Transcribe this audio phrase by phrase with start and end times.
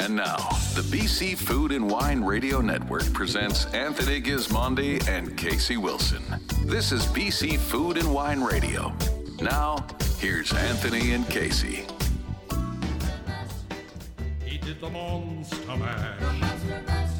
[0.00, 0.36] And now,
[0.74, 6.22] the BC Food and Wine Radio Network presents Anthony Gismondi and Casey Wilson.
[6.64, 8.94] This is BC Food and Wine Radio.
[9.42, 9.86] Now,
[10.16, 11.84] here's Anthony and Casey.
[14.42, 17.12] He did the monster mash.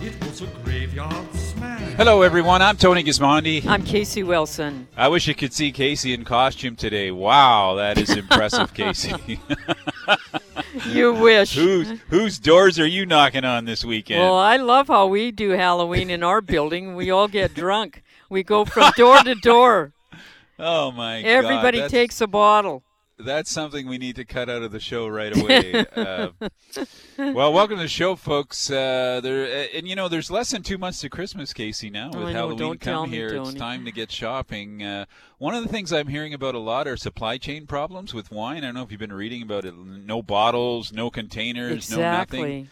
[0.00, 1.94] It was a graveyard smash.
[1.94, 2.62] Hello, everyone.
[2.62, 3.66] I'm Tony Gismondi.
[3.66, 4.86] I'm Casey Wilson.
[4.96, 7.10] I wish you could see Casey in costume today.
[7.10, 9.40] Wow, that is impressive, Casey.
[10.86, 11.54] You wish.
[11.54, 14.20] whose whose doors are you knocking on this weekend?
[14.20, 16.94] Well, I love how we do Halloween in our building.
[16.94, 18.02] We all get drunk.
[18.28, 19.92] We go from door to door.
[20.58, 22.82] oh my God, Everybody takes a bottle.
[23.18, 25.84] That's something we need to cut out of the show right away.
[25.96, 26.28] uh,
[27.18, 28.70] well, welcome to the show, folks.
[28.70, 31.90] Uh, there and you know, there's less than two months to Christmas, Casey.
[31.90, 32.32] Now Oh, with know.
[32.32, 34.84] Halloween come me, here, it's time to get shopping.
[34.84, 35.06] Uh,
[35.38, 38.58] one of the things I'm hearing about a lot are supply chain problems with wine.
[38.58, 39.74] I don't know if you've been reading about it.
[39.76, 42.68] No bottles, no containers, no nothing.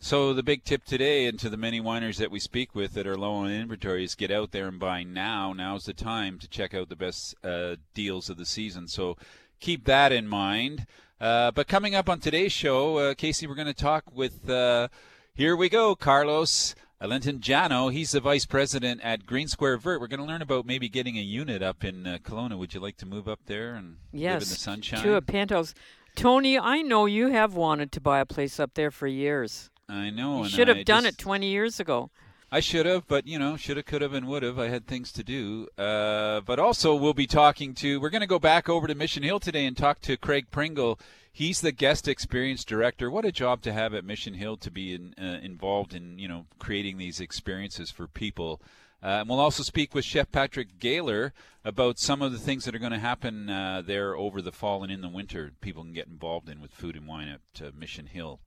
[0.00, 3.06] So the big tip today, and to the many wineries that we speak with that
[3.08, 5.52] are low on inventory, is get out there and buy now.
[5.52, 8.86] Now's the time to check out the best uh, deals of the season.
[8.86, 9.16] So
[9.60, 10.86] keep that in mind.
[11.20, 14.48] Uh, but coming up on today's show, uh, Casey, we're going to talk with.
[14.48, 14.88] Uh,
[15.34, 16.74] here we go, Carlos.
[17.00, 20.00] Alentejano, he's the vice president at Green Square Vert.
[20.00, 22.58] We're going to learn about maybe getting a unit up in uh, Kelowna.
[22.58, 25.02] Would you like to move up there and live in the sunshine?
[25.04, 25.74] To a penthouse.
[26.16, 29.70] Tony, I know you have wanted to buy a place up there for years.
[29.88, 30.42] I know.
[30.42, 32.10] You should have I done just- it 20 years ago.
[32.50, 34.58] I should have, but you know, should have, could have, and would have.
[34.58, 35.68] I had things to do.
[35.76, 38.00] Uh, but also, we'll be talking to.
[38.00, 40.98] We're going to go back over to Mission Hill today and talk to Craig Pringle.
[41.30, 43.10] He's the guest experience director.
[43.10, 46.26] What a job to have at Mission Hill to be in, uh, involved in you
[46.26, 48.62] know creating these experiences for people.
[49.02, 51.32] Uh, and we'll also speak with Chef Patrick Gayler
[51.64, 54.82] about some of the things that are going to happen uh, there over the fall
[54.82, 55.52] and in the winter.
[55.60, 58.40] People can get involved in with food and wine at uh, Mission Hill.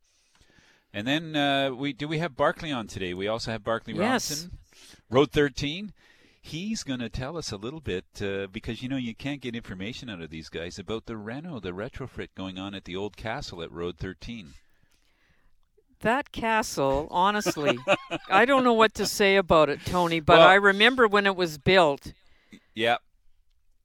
[0.93, 3.13] And then uh, we do we have Barclay on today.
[3.13, 4.29] We also have Barclay Yes.
[4.29, 4.57] Robinson,
[5.09, 5.93] Road 13.
[6.43, 9.55] He's going to tell us a little bit uh, because you know you can't get
[9.55, 13.15] information out of these guys about the reno, the retrofit going on at the old
[13.15, 14.53] castle at Road 13.
[15.99, 17.77] That castle, honestly,
[18.29, 21.35] I don't know what to say about it, Tony, but Well- I remember when it
[21.35, 22.13] was built.
[22.73, 22.97] Yeah,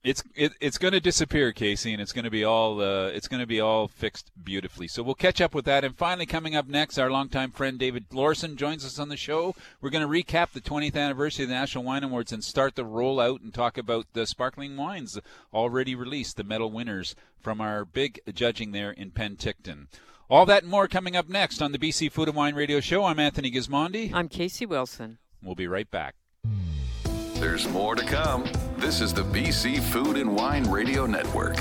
[0.07, 3.27] it's it, it's going to disappear, Casey, and it's going to be all uh, it's
[3.27, 4.87] going to be all fixed beautifully.
[4.87, 5.85] So we'll catch up with that.
[5.85, 9.57] And finally, coming up next, our longtime friend David Lawrason joins us on the show.
[9.81, 12.85] We're going to recap the 20th anniversary of the National Wine Awards and start the
[12.85, 15.19] rollout and talk about the sparkling wines
[15.53, 19.89] already released, the medal winners from our big judging there in Penticton.
[20.31, 23.05] All that and more coming up next on the BC Food and Wine Radio Show.
[23.05, 24.13] I'm Anthony Gismondi.
[24.13, 25.19] I'm Casey Wilson.
[25.43, 26.15] We'll be right back.
[27.47, 28.45] There's more to come.
[28.77, 31.55] This is the BC Food and Wine Radio Network.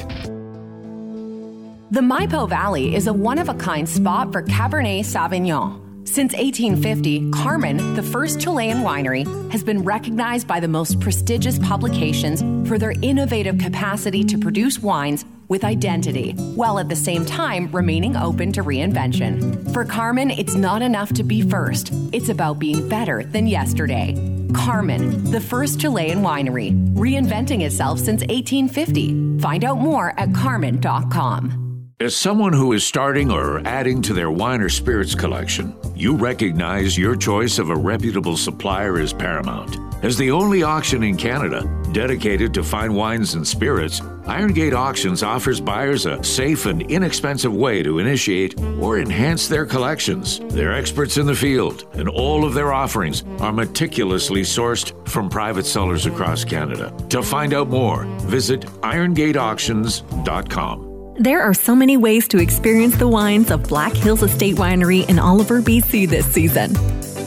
[1.92, 6.08] The Maipo Valley is a one of a kind spot for Cabernet Sauvignon.
[6.08, 12.42] Since 1850, Carmen, the first Chilean winery, has been recognized by the most prestigious publications
[12.68, 18.16] for their innovative capacity to produce wines with identity, while at the same time remaining
[18.16, 19.74] open to reinvention.
[19.74, 24.16] For Carmen, it's not enough to be first, it's about being better than yesterday.
[24.54, 29.40] Carmen, the first Chilean winery, reinventing itself since 1850.
[29.40, 31.62] Find out more at carmen.com.
[32.02, 36.98] As someone who is starting or adding to their wine or spirits collection, you recognize
[36.98, 39.78] your choice of a reputable supplier is paramount.
[40.04, 41.64] As the only auction in Canada
[41.96, 47.56] dedicated to fine wines and spirits, Iron Gate Auctions offers buyers a safe and inexpensive
[47.56, 50.42] way to initiate or enhance their collections.
[50.50, 55.66] They're experts in the field, and all of their offerings are meticulously sourced from private
[55.66, 56.94] sellers across Canada.
[57.12, 61.14] To find out more, visit irongateauctions.com.
[61.18, 65.18] There are so many ways to experience the wines of Black Hills Estate Winery in
[65.18, 66.76] Oliver, BC this season.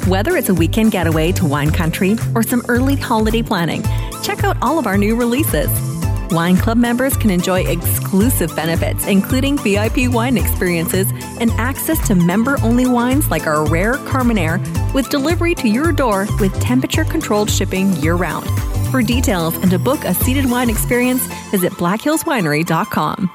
[0.06, 3.82] Whether it's a weekend getaway to wine country or some early holiday planning,
[4.22, 5.68] check out all of our new releases.
[6.30, 11.10] Wine Club members can enjoy exclusive benefits, including VIP wine experiences
[11.40, 14.58] and access to member only wines like our rare Carmenere
[14.94, 18.48] with delivery to your door with temperature controlled shipping year round.
[18.90, 23.30] For details and to book a seated wine experience, visit blackhillswinery.com.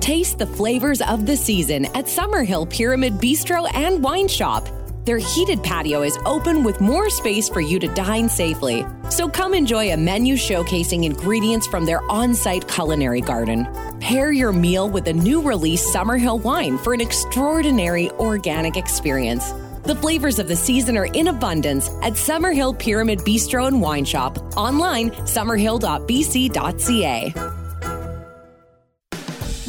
[0.00, 4.66] Taste the flavors of the season at Summerhill Pyramid Bistro and Wine Shop.
[5.04, 8.86] Their heated patio is open with more space for you to dine safely.
[9.10, 13.66] So come enjoy a menu showcasing ingredients from their on site culinary garden.
[13.98, 19.52] Pair your meal with a new release Summerhill wine for an extraordinary organic experience.
[19.82, 24.38] The flavors of the season are in abundance at Summerhill Pyramid Bistro and Wine Shop.
[24.56, 27.61] Online, summerhill.bc.ca.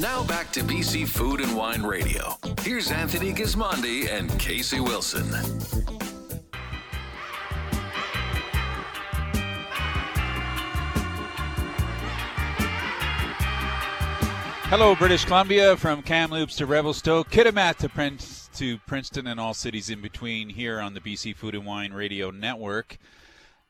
[0.04, 2.38] Now back to BC Food and Wine Radio.
[2.60, 5.24] Here's Anthony Gismondi and Casey Wilson.
[14.66, 19.90] Hello, British Columbia, from Kamloops to Revelstoke, Kitimat to Prince to Princeton, and all cities
[19.90, 22.98] in between here on the BC Food and Wine Radio Network.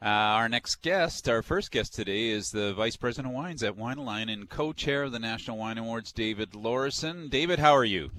[0.03, 3.77] Uh, our next guest, our first guest today, is the Vice President of Wines at
[3.77, 7.29] WineAlign and co-chair of the National Wine Awards, David Lawrason.
[7.29, 8.11] David, how are you?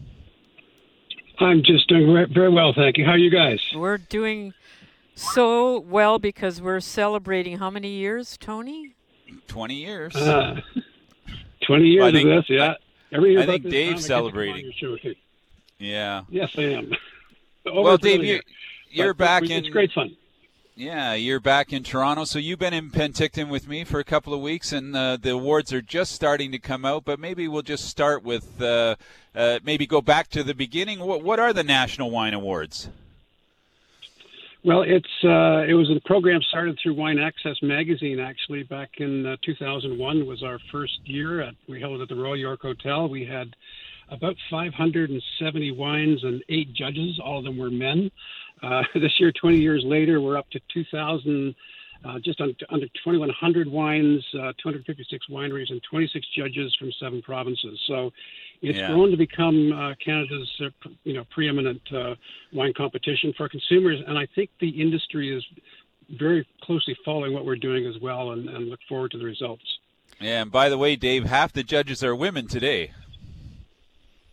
[1.40, 3.04] I'm just doing very well, thank you.
[3.04, 3.60] How are you guys?
[3.74, 4.54] We're doing
[5.14, 8.94] so well because we're celebrating how many years, Tony?
[9.46, 10.16] Twenty years.
[10.16, 10.60] Uh,
[11.66, 12.74] Twenty years Well, I think- of this, yeah.
[13.12, 14.64] Every year I think Dave's time, I get to come on celebrating.
[14.64, 15.14] your show too.
[15.78, 16.22] yeah.
[16.30, 16.92] Yes, I am.
[17.66, 18.42] Over Well, Dave, you, year.
[18.90, 19.52] you're back in.
[19.52, 20.16] It's great fun.
[20.76, 22.24] Yeah, you're back in Toronto.
[22.24, 25.30] So you've been in Penticton with me for a couple of weeks, and uh, the
[25.30, 27.04] awards are just starting to come out.
[27.04, 28.96] But maybe we'll just start with uh,
[29.36, 30.98] uh, maybe go back to the beginning.
[30.98, 32.88] What, what are the National Wine Awards?
[34.64, 38.18] Well, it's uh, it was a program started through Wine Access magazine.
[38.18, 41.40] Actually, back in uh, 2001 was our first year.
[41.40, 43.08] At, we held it at the Royal York Hotel.
[43.08, 43.54] We had
[44.10, 47.20] about 570 wines and eight judges.
[47.22, 48.10] All of them were men.
[48.64, 51.54] Uh, this year, 20 years later, we're up to 2,000,
[52.04, 57.78] uh, just under, under 2,100 wines, uh, 256 wineries, and 26 judges from seven provinces.
[57.86, 58.10] So
[58.62, 58.88] it's Yeah.
[58.88, 62.14] grown to become uh, Canada's, uh, you know, preeminent uh,
[62.52, 65.44] wine competition for consumers, and I think the industry is
[66.18, 69.64] very closely following what we're doing as well, and, and look forward to the results.
[70.20, 72.92] Yeah, and by the way, Dave, half the judges are women today.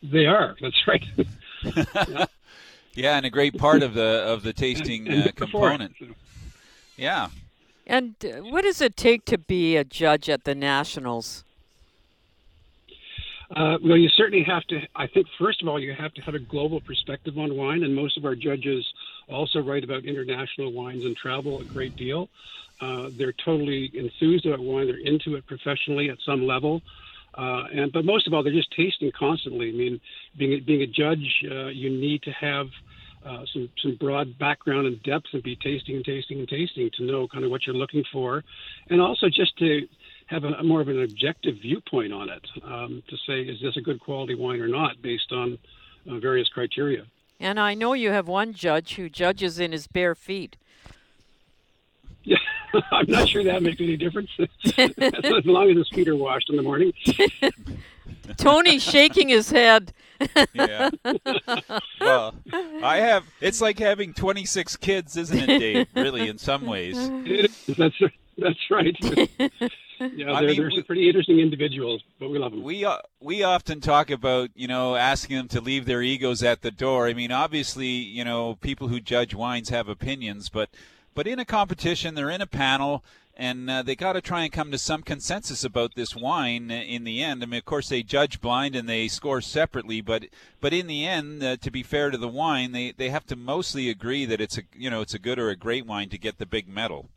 [0.03, 0.55] They are.
[0.61, 1.03] That's right.
[1.63, 2.25] Yeah,
[2.95, 5.95] and a great part of the of the tasting uh, component.
[6.97, 7.29] Yeah.
[7.87, 11.43] And uh, what does it take to be a judge at the Nationals?
[13.55, 14.81] Uh, well, you certainly have to.
[14.95, 17.93] I think first of all, you have to have a global perspective on wine, and
[17.93, 18.85] most of our judges
[19.27, 22.29] also write about international wines and travel a great deal.
[22.79, 24.87] Uh, they're totally enthused about wine.
[24.87, 26.81] They're into it professionally at some level,
[27.35, 29.69] uh, and but most of all, they're just tasting constantly.
[29.69, 30.01] I mean,
[30.37, 32.67] being a, being a judge, uh, you need to have
[33.25, 37.03] uh, some some broad background and depth and be tasting and tasting and tasting to
[37.03, 38.43] know kind of what you're looking for,
[38.89, 39.87] and also just to
[40.27, 43.81] have a, more of an objective viewpoint on it um, to say is this a
[43.81, 45.57] good quality wine or not based on
[46.09, 47.05] uh, various criteria.
[47.39, 50.57] And I know you have one judge who judges in his bare feet.
[52.23, 52.37] Yeah,
[52.91, 54.29] I'm not sure that makes any difference
[54.77, 56.93] as long as his feet are washed in the morning.
[58.37, 59.93] Tony's shaking his head.
[60.53, 60.91] Yeah.
[61.99, 62.35] well,
[62.83, 63.25] I have.
[63.41, 65.87] It's like having 26 kids, isn't it, Dave?
[65.95, 66.95] Really, in some ways.
[67.77, 67.95] That's
[68.37, 68.95] that's right.
[70.15, 72.63] Yeah, they're, mean, they're we- some pretty interesting individuals, but we love them.
[72.63, 76.61] We uh, we often talk about you know asking them to leave their egos at
[76.61, 77.07] the door.
[77.07, 80.69] I mean, obviously, you know, people who judge wines have opinions, but
[81.13, 83.03] but in a competition, they're in a panel.
[83.37, 87.05] And uh, they got to try and come to some consensus about this wine in
[87.05, 87.41] the end.
[87.41, 90.25] I mean, of course, they judge blind and they score separately, but
[90.59, 93.37] but in the end, uh, to be fair to the wine, they, they have to
[93.37, 96.17] mostly agree that it's a you know it's a good or a great wine to
[96.17, 97.09] get the big medal.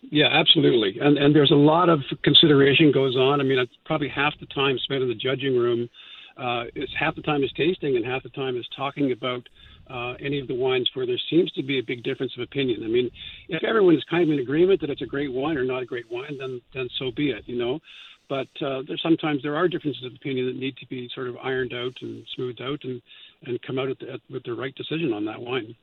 [0.00, 0.98] Yeah, absolutely.
[1.00, 3.40] And and there's a lot of consideration goes on.
[3.40, 5.90] I mean, it's probably half the time spent in the judging room
[6.38, 9.46] uh, is half the time is tasting and half the time is talking about
[9.90, 12.82] uh, any of the wines where there seems to be a big difference of opinion.
[12.84, 13.10] I mean,
[13.48, 15.86] if everyone is kind of in agreement that it's a great wine or not a
[15.86, 17.80] great wine, then then so be it, you know.
[18.28, 21.36] But uh, there sometimes there are differences of opinion that need to be sort of
[21.38, 23.00] ironed out and smoothed out and
[23.46, 25.74] and come out at the, at, with the right decision on that wine.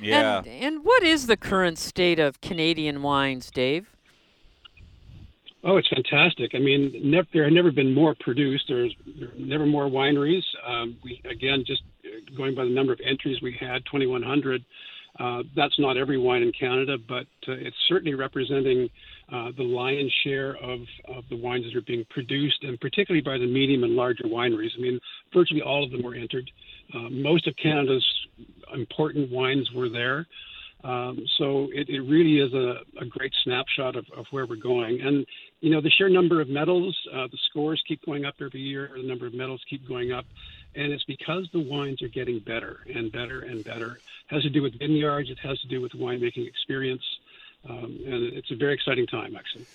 [0.00, 0.38] Yeah.
[0.38, 3.88] And, and what is the current state of Canadian wines, Dave?
[5.64, 6.52] Oh, it's fantastic.
[6.54, 8.64] I mean, nev- there have never been more produced.
[8.68, 10.42] There's there never more wineries.
[10.66, 11.82] Um, we again just
[12.36, 14.64] going by the number of entries we had, 2,100.
[15.20, 18.88] Uh, that's not every wine in Canada, but uh, it's certainly representing
[19.30, 23.36] uh, the lion's share of, of the wines that are being produced, and particularly by
[23.36, 24.70] the medium and larger wineries.
[24.76, 24.98] I mean,
[25.32, 26.50] virtually all of them were entered.
[26.94, 28.06] Uh, most of Canada's
[28.74, 30.26] important wines were there.
[30.84, 35.00] Um, so it, it really is a, a great snapshot of, of where we're going.
[35.00, 35.24] And,
[35.60, 38.90] you know, the sheer number of medals, uh, the scores keep going up every year,
[38.96, 40.24] the number of medals keep going up.
[40.74, 43.98] And it's because the wines are getting better and better and better.
[44.30, 47.02] It has to do with vineyards, it has to do with winemaking experience.
[47.68, 49.66] Um, and it's a very exciting time, actually.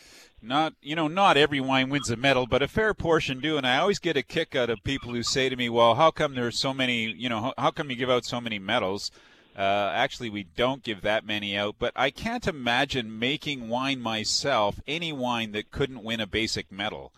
[0.41, 3.57] Not you know, not every wine wins a medal, but a fair portion do.
[3.57, 6.11] And I always get a kick out of people who say to me, "Well, how
[6.11, 7.11] come there's so many?
[7.11, 9.11] You know, how, come you give out so many medals?"
[9.57, 14.79] Uh, actually, we don't give that many out, but I can't imagine making wine myself,
[14.85, 17.11] any wine that couldn't win a basic medal.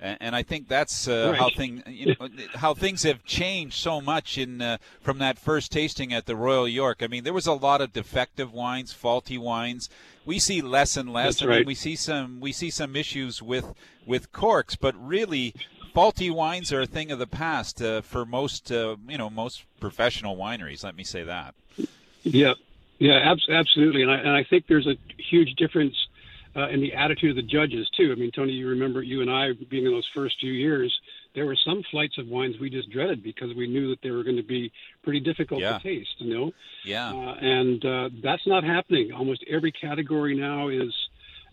[0.00, 1.38] And, I think that's uh, Right.
[1.38, 5.70] how thing you know, how things have changed so much in uh, from that first
[5.72, 7.02] tasting at the Royal York.
[7.02, 9.88] I mean, there was a lot of defective wines, faulty wines.
[10.24, 11.34] We see less and less.
[11.36, 11.66] That's I mean, right.
[11.66, 13.74] we see some we see some issues with
[14.06, 15.54] with corks, but really.
[15.92, 19.64] Faulty wines are a thing of the past uh, for most, uh, you know, most
[19.80, 20.84] professional wineries.
[20.84, 21.56] Let me say that.
[22.22, 22.54] Yeah,
[23.00, 24.02] yeah, abs- absolutely.
[24.02, 25.96] And I, and I think there's a huge difference
[26.56, 28.12] uh, in the attitude of the judges too.
[28.12, 30.92] I mean, Tony, you remember you and I being in those first few years.
[31.34, 34.24] There were some flights of wines we just dreaded because we knew that they were
[34.24, 34.72] going to be
[35.04, 35.78] pretty difficult Yeah.
[35.78, 36.10] to taste.
[36.18, 36.52] You know,
[36.84, 37.12] Yeah.
[37.12, 39.12] uh, and uh, that's not happening.
[39.12, 40.92] Almost every category now is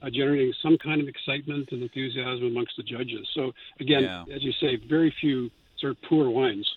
[0.01, 3.27] uh, generating some kind of excitement and enthusiasm amongst the judges.
[3.36, 4.25] So again, Yeah.
[4.36, 6.68] as you say, very few sort of poor wines.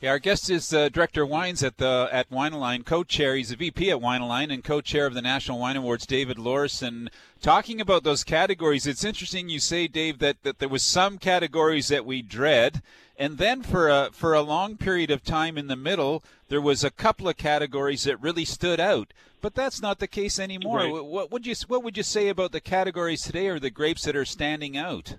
[0.00, 3.34] Yeah, our guest is uh, Director Wines at the at WineAlign, co-chair.
[3.34, 6.06] He's a VP at WineAlign and co-chair of the National Wine Awards.
[6.06, 7.08] David Lawrason,
[7.42, 8.86] talking about those categories.
[8.86, 12.80] It's interesting you say, Dave, that, that there was some categories that we dread,
[13.18, 16.84] and then for a for a long period of time in the middle, there was
[16.84, 19.12] a couple of categories that really stood out.
[19.40, 20.76] But that's not the case anymore.
[20.76, 21.04] Right.
[21.04, 24.14] What would you what would you say about the categories today, or the grapes that
[24.14, 25.16] are standing out?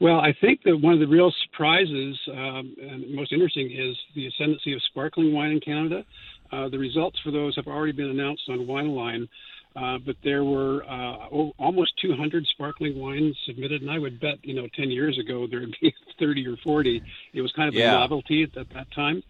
[0.00, 4.26] Well, I think that one of the real surprises um, and most interesting is the
[4.28, 6.04] ascendancy of sparkling wine in Canada.
[6.50, 9.28] Uh, the results for those have already been announced on WineAlign,
[9.76, 14.38] uh, but there were uh, o- almost 200 sparkling wines submitted, and I would bet,
[14.42, 17.02] you know, 10 years ago there would be 30 or 40.
[17.34, 17.90] It was kind of Yeah.
[17.96, 19.22] a novelty at, at that time,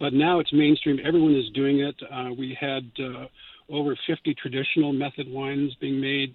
[0.00, 0.98] but now it's mainstream.
[1.04, 1.94] Everyone is doing it.
[2.10, 3.26] Uh, we had uh,
[3.68, 6.34] over 50 traditional method wines being made.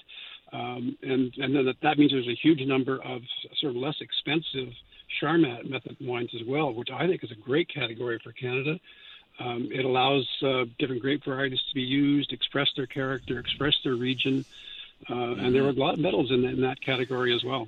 [0.54, 3.22] Um, and and then that, that means there's a huge number of
[3.60, 4.74] sort of less expensive
[5.22, 8.80] Charmat method wines as well, which I think is a great category for Canada.
[9.40, 13.96] Um, it allows uh, different grape varieties to be used, express their character, express their
[13.96, 14.46] region,
[15.10, 17.68] uh, and there are a lot of medals in, in that category as well.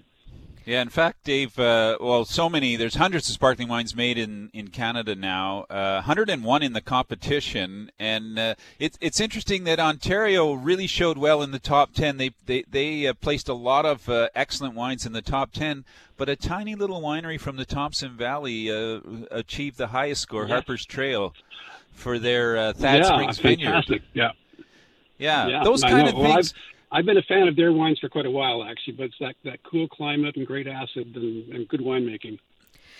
[0.65, 4.49] Yeah, in fact, Dave, uh, well, so many, there's hundreds of sparkling wines made in,
[4.53, 7.91] in Canada now, uh, 101 in the competition.
[7.99, 12.15] And uh, it, it's interesting that Ontario really showed well in the top 10.
[12.15, 15.83] They, they, they uh, placed a lot of uh, excellent wines in the top 10,
[16.15, 19.01] but a tiny little winery from the Thompson Valley uh,
[19.31, 20.53] achieved the highest score, Yeah.
[20.55, 21.33] Harper's Trail,
[21.91, 23.65] for their uh, Thadd yeah, Springs Vineyard.
[23.71, 24.01] fantastic.
[24.13, 24.31] Yeah,
[25.17, 25.63] Yeah, yeah.
[25.65, 26.53] those kind of Well, things.
[26.53, 28.93] I've, I've been a fan of their wines for quite a while, actually.
[28.93, 32.39] But it's that that cool climate and great acid and, and good winemaking.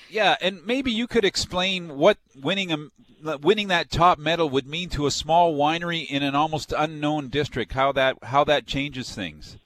[0.09, 4.89] Yeah, and maybe you could explain what winning a winning that top medal would mean
[4.89, 7.73] to a small winery in an almost unknown district.
[7.73, 9.57] How that how that changes things.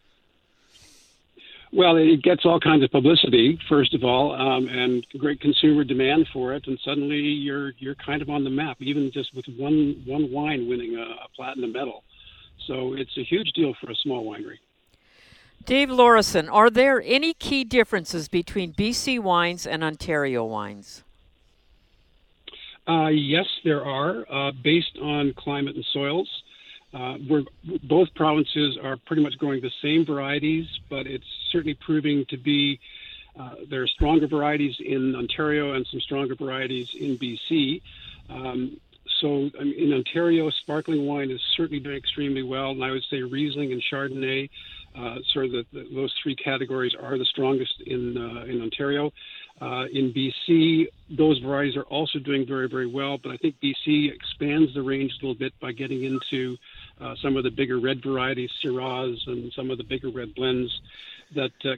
[1.74, 6.28] Well, it gets all kinds of publicity, first of all, um, and great consumer demand
[6.32, 10.02] for it, and suddenly you're you're kind of on the map, even just with one
[10.06, 12.04] one wine winning a, a platinum medal.
[12.68, 14.60] So it's a huge deal for a small winery.
[15.66, 21.04] Dave Lawrason, are there any key differences between BC wines and Ontario wines?
[22.88, 26.30] Uh, yes, there are, uh, based on climate and soils.
[26.94, 27.44] Uh, we're,
[27.84, 32.80] both provinces are pretty much growing the same varieties, but it's certainly proving to be
[33.38, 37.82] uh, there are stronger varieties in Ontario and some stronger varieties in BC.
[38.30, 38.80] Um,
[39.22, 43.04] so I mean, in Ontario, sparkling wine is certainly doing extremely well, and I would
[43.10, 44.50] say Riesling and Chardonnay,
[44.98, 49.12] uh, sort of the, the, those three categories are the strongest in uh, in Ontario.
[49.60, 50.86] Uh, in BC,
[51.18, 55.12] those varieties are also doing very, very well, but I think BC expands the range
[55.14, 56.58] a little bit by getting into
[57.02, 60.70] uh, some of the bigger red varieties, Syrahs, and some of the bigger red blends
[61.36, 61.74] that uh,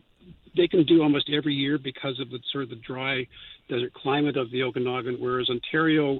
[0.57, 3.25] they can do almost every year because of the sort of the dry
[3.69, 6.19] desert climate of the Okanagan, whereas Ontario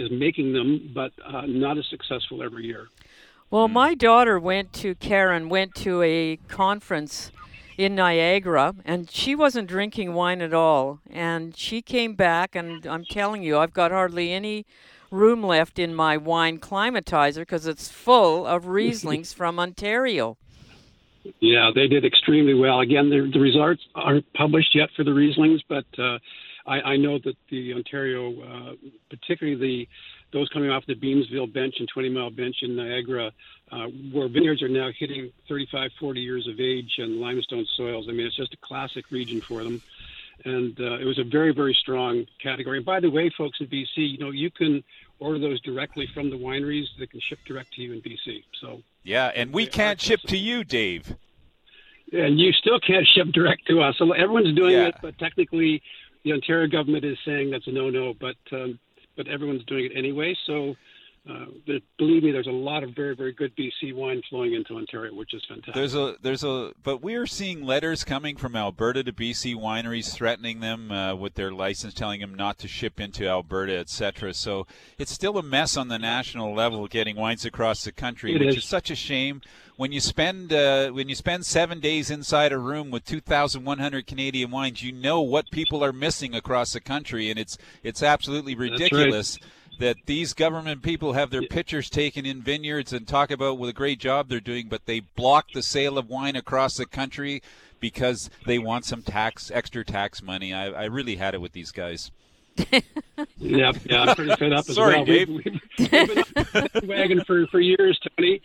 [0.00, 2.88] is making them, but uh, not as successful every year.
[3.50, 7.32] Well, my daughter went to Karen went to a conference
[7.76, 13.04] in Niagara and she wasn't drinking wine at all and she came back and I'm
[13.04, 14.66] telling you I've got hardly any
[15.10, 20.36] room left in my wine climatizer because it's full of Rieslings from Ontario.
[21.40, 22.80] Yeah, they did extremely well.
[22.80, 26.18] Again, the, the results aren't published yet for the Rieslings, but uh,
[26.66, 28.72] I, I know that the Ontario, uh,
[29.08, 29.88] particularly the
[30.32, 33.32] those coming off the Beamsville bench and 20 Mile bench in Niagara,
[33.72, 38.06] uh, where vineyards are now hitting 35, 40 years of age and limestone soils.
[38.08, 39.82] I mean, it's just a classic region for them.
[40.44, 42.76] And uh, it was a very, very strong category.
[42.78, 44.84] And by the way, folks in BC, you know, you can
[45.18, 48.44] order those directly from the wineries that can ship direct to you in BC.
[48.60, 51.16] So Yeah, and we can't ship to you, Dave.
[52.12, 53.96] and you still can't ship direct to us.
[53.98, 54.86] So everyone's doing Yeah.
[54.88, 55.82] it, but technically,
[56.24, 58.14] the Ontario government is saying that's a no-no.
[58.20, 58.78] But um,
[59.16, 60.34] but everyone's doing it anyway.
[60.46, 60.74] So
[61.28, 61.44] uh,
[61.98, 65.34] believe me, there's a lot of very, very good BC wine flowing into Ontario, which
[65.34, 65.74] is fantastic.
[65.74, 70.14] There's a, there's a, but we are seeing letters coming from Alberta to BC wineries
[70.14, 74.32] threatening them uh, with their license, telling them not to ship into Alberta, etc.
[74.32, 78.40] So it's still a mess on the national level getting wines across the country, It
[78.40, 78.56] which is.
[78.58, 79.42] is such a shame.
[79.76, 84.50] When you spend uh, when you spend seven days inside a room with 2,100 Canadian
[84.50, 88.54] wines, you know what people are missing across the country, and it's it's absolutely
[89.02, 89.20] right.
[89.80, 93.72] That these government people have their pictures taken in vineyards and talk about what a
[93.72, 97.42] great job they're doing, but they block the sale of wine across the country
[97.80, 100.52] because they want some tax, extra tax money.
[100.54, 102.10] I, I really had it with these guys.
[103.36, 105.04] Yeah, yeah, I'm pretty fed up as Sorry, well.
[105.04, 105.28] Dave.
[105.28, 108.40] We've, we've been wagon for, for years, Tony,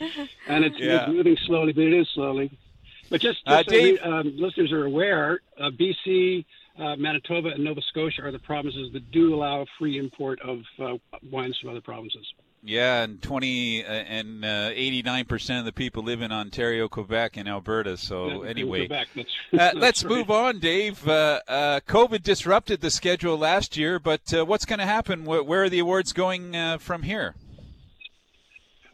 [0.47, 1.03] and it's, Yeah.
[1.03, 2.51] it's moving slowly, but it is slowly.
[3.09, 6.45] But just, just Uh, so Dave- we, um, listeners are aware, uh, BC,
[6.77, 10.97] uh, Manitoba, and Nova Scotia are the provinces that do allow free import of uh,
[11.31, 12.25] wines from other provinces.
[12.67, 17.47] Yeah, and 20 uh, and uh, 89% of the people live in Ontario, Quebec, and
[17.47, 17.95] Alberta.
[17.95, 20.09] So Yeah, anyway, Quebec, that's, Uh, that's let's right.
[20.17, 21.07] move on, Dave.
[21.07, 25.25] Uh, uh, COVID disrupted the schedule last year, but uh, what's going to happen?
[25.25, 27.35] Where, where are the awards going uh, from here?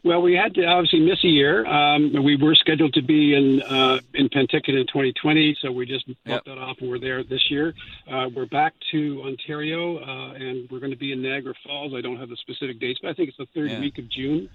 [0.04, 1.64] Well, we had to obviously miss a year.
[1.64, 6.06] Um, we were scheduled to be in uh, in Penticton in 2020, so we just
[6.06, 6.44] bumped Yep.
[6.46, 7.72] that off, and we're there this year.
[8.10, 11.94] Uh, we're back to Ontario, uh, and we're going to be in Niagara Falls.
[11.94, 13.80] I don't have the specific dates, but I think it's the third Yeah.
[13.80, 14.48] week of June.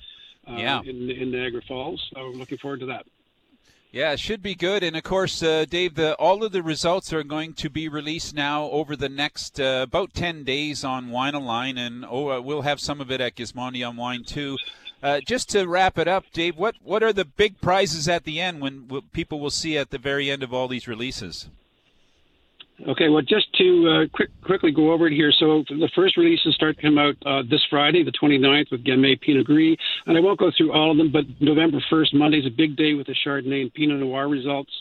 [0.45, 0.81] Uh, Yeah.
[0.85, 2.01] in, in Niagara Falls.
[2.13, 3.05] So I'm looking forward to that.
[3.91, 4.83] Yeah, it should be good.
[4.83, 8.33] And of course, uh, Dave, the, all of the results are going to be released
[8.35, 12.61] now over the next uh, about 10 days on Wine Align, and oh, uh, we'll
[12.63, 14.57] have some of it at Gismondi on Wine too.
[15.01, 18.41] Uh, just to wrap it up, Dave, what, what are the big prizes at the
[18.41, 21.49] end when w- people will see at the very end of all these releases?
[22.87, 25.31] Okay, well, just to uh, quick, quickly go over it here.
[25.31, 29.19] So the first releases start to come out uh, this Friday, the 29th, with Gamay
[29.19, 29.77] Pinot Gris.
[30.05, 32.93] And I won't go through all of them, but November 1st, Monday's a big day
[32.93, 34.71] with the Chardonnay and Pinot Noir results.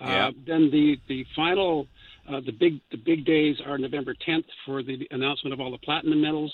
[0.00, 0.28] Yeah.
[0.28, 1.88] Uh, then the, the final,
[2.28, 5.78] uh, the big the big days are November 10th for the announcement of all the
[5.78, 6.52] platinum medals,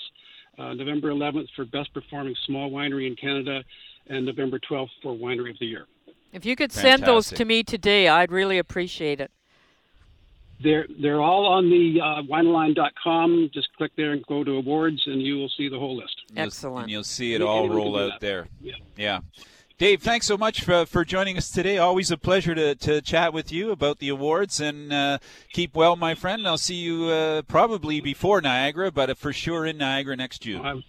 [0.58, 3.62] uh, November 11th for best performing small winery in Canada,
[4.08, 5.86] and November 12th for winery of the year.
[6.32, 9.30] If you could send those to me today, I'd really appreciate it.
[10.62, 13.50] They're they're all on the uh, winealign.com.
[13.54, 16.16] Just click there and go to awards, and you will see the whole list.
[16.30, 16.82] You'll- Excellent.
[16.84, 18.48] And you'll see it all roll out there.
[18.60, 18.74] Yeah.
[18.96, 19.20] Yeah.
[19.78, 21.78] Dave, thanks so much for, for joining us today.
[21.78, 25.18] Always a pleasure to, to chat with you about the awards and uh,
[25.52, 26.48] keep well, my friend.
[26.48, 30.66] I'll see you uh, probably before Niagara, but for sure in Niagara next June.
[30.66, 30.84] Um,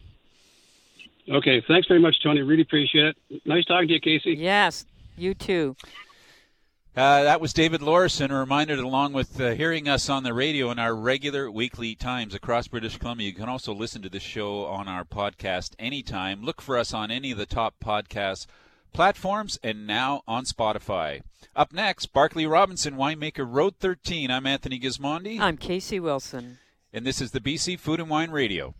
[1.32, 2.42] okay, thanks very much, Tony.
[2.42, 3.42] Really appreciate it.
[3.46, 4.34] Nice talking to you, Casey.
[4.34, 5.76] Yes, you too.
[6.98, 8.32] Uh, that was David Lawrason.
[8.32, 11.94] A reminder that along with uh, hearing us on the radio in our regular weekly
[11.94, 16.44] times across British Columbia, you can also listen to the show on our podcast anytime.
[16.44, 18.48] Look for us on any of the top podcast
[18.94, 21.22] platforms and now on Spotify.
[21.56, 24.30] Up next, Barclay Robinson, winemaker Road 13.
[24.32, 26.58] I'm Anthony Gismondi, I'm Casey Wilson.
[26.94, 28.76] and this is the BC Food and Wine Radio.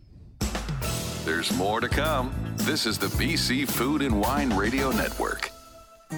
[1.26, 2.34] There's more to come.
[2.58, 5.52] This is the BC Food and Wine Radio Network.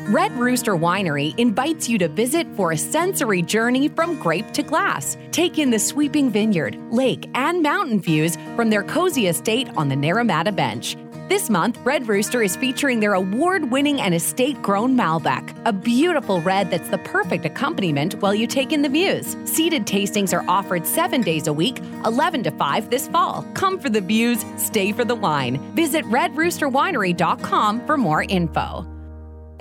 [0.07, 5.17] Red Rooster Winery invites you to visit for a sensory journey from grape to glass.
[5.31, 9.95] Take in the sweeping vineyard, lake, and mountain views from their cozy estate on the
[9.95, 10.95] Naramata Bench.
[11.31, 16.41] This month, Red Rooster is featuring their award winning and estate grown Malbec, a beautiful
[16.41, 19.37] red that's the perfect accompaniment while you take in the views.
[19.45, 23.45] Seated tastings are offered seven days a week, 11 to 5 this fall.
[23.53, 25.57] Come for the views, stay for the wine.
[25.73, 28.90] Visit redroosterwinery.com for more info.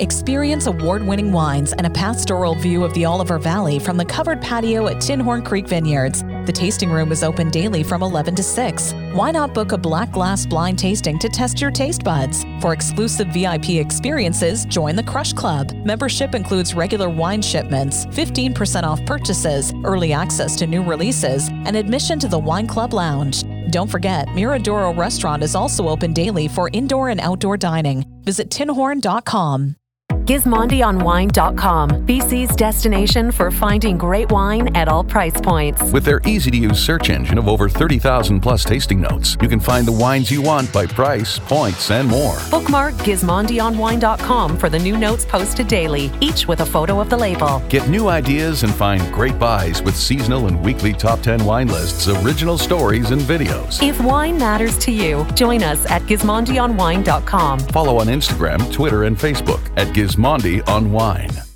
[0.00, 4.40] Experience award winning wines and a pastoral view of the Oliver Valley from the covered
[4.40, 6.22] patio at Tinhorn Creek Vineyards.
[6.46, 8.94] The tasting room is open daily from 11 to 6.
[9.12, 12.46] Why not book a black glass blind tasting to test your taste buds?
[12.62, 15.70] For exclusive VIP experiences, join the Crush Club.
[15.84, 22.18] Membership includes regular wine shipments, 15% off purchases, early access to new releases, and admission
[22.20, 23.44] to the Wine Club Lounge.
[23.70, 28.06] Don't forget, Miradoro Restaurant is also open daily for indoor and outdoor dining.
[28.24, 29.76] Visit tinhorn.com.
[30.30, 35.82] GismondiOnWine.com, BC's destination for finding great wine at all price points.
[35.90, 39.58] With their easy to use search engine of over 30,000 plus tasting notes, you can
[39.58, 42.38] find the wines you want by price, points, and more.
[42.48, 47.60] Bookmark GismondiOnWine.com for the new notes posted daily, each with a photo of the label.
[47.68, 52.06] Get new ideas and find great buys with seasonal and weekly top 10 wine lists,
[52.06, 53.82] original stories, and videos.
[53.82, 57.58] If wine matters to you, join us at GismondiOnWine.com.
[57.58, 60.19] Follow on Instagram, Twitter, and Facebook at Gismondi
[60.66, 61.49] on Wine.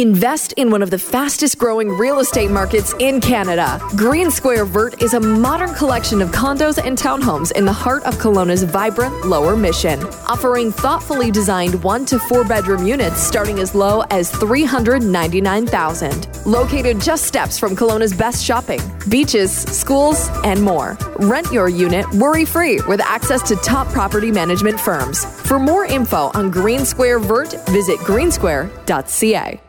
[0.00, 3.80] Invest in one of the fastest growing real estate markets in Canada.
[3.96, 8.16] Green Square Vert is a modern collection of condos and townhomes in the heart of
[8.18, 14.02] Kelowna's vibrant Lower Mission, offering thoughtfully designed one to four bedroom units starting as low
[14.10, 16.46] as 399,000.
[16.46, 20.96] Located just steps from Kelowna's best shopping, beaches, schools, and more.
[21.16, 25.24] Rent your unit worry free with access to top property management firms.
[25.48, 29.60] For more info on Green Square Vert, visit greensquare.ca.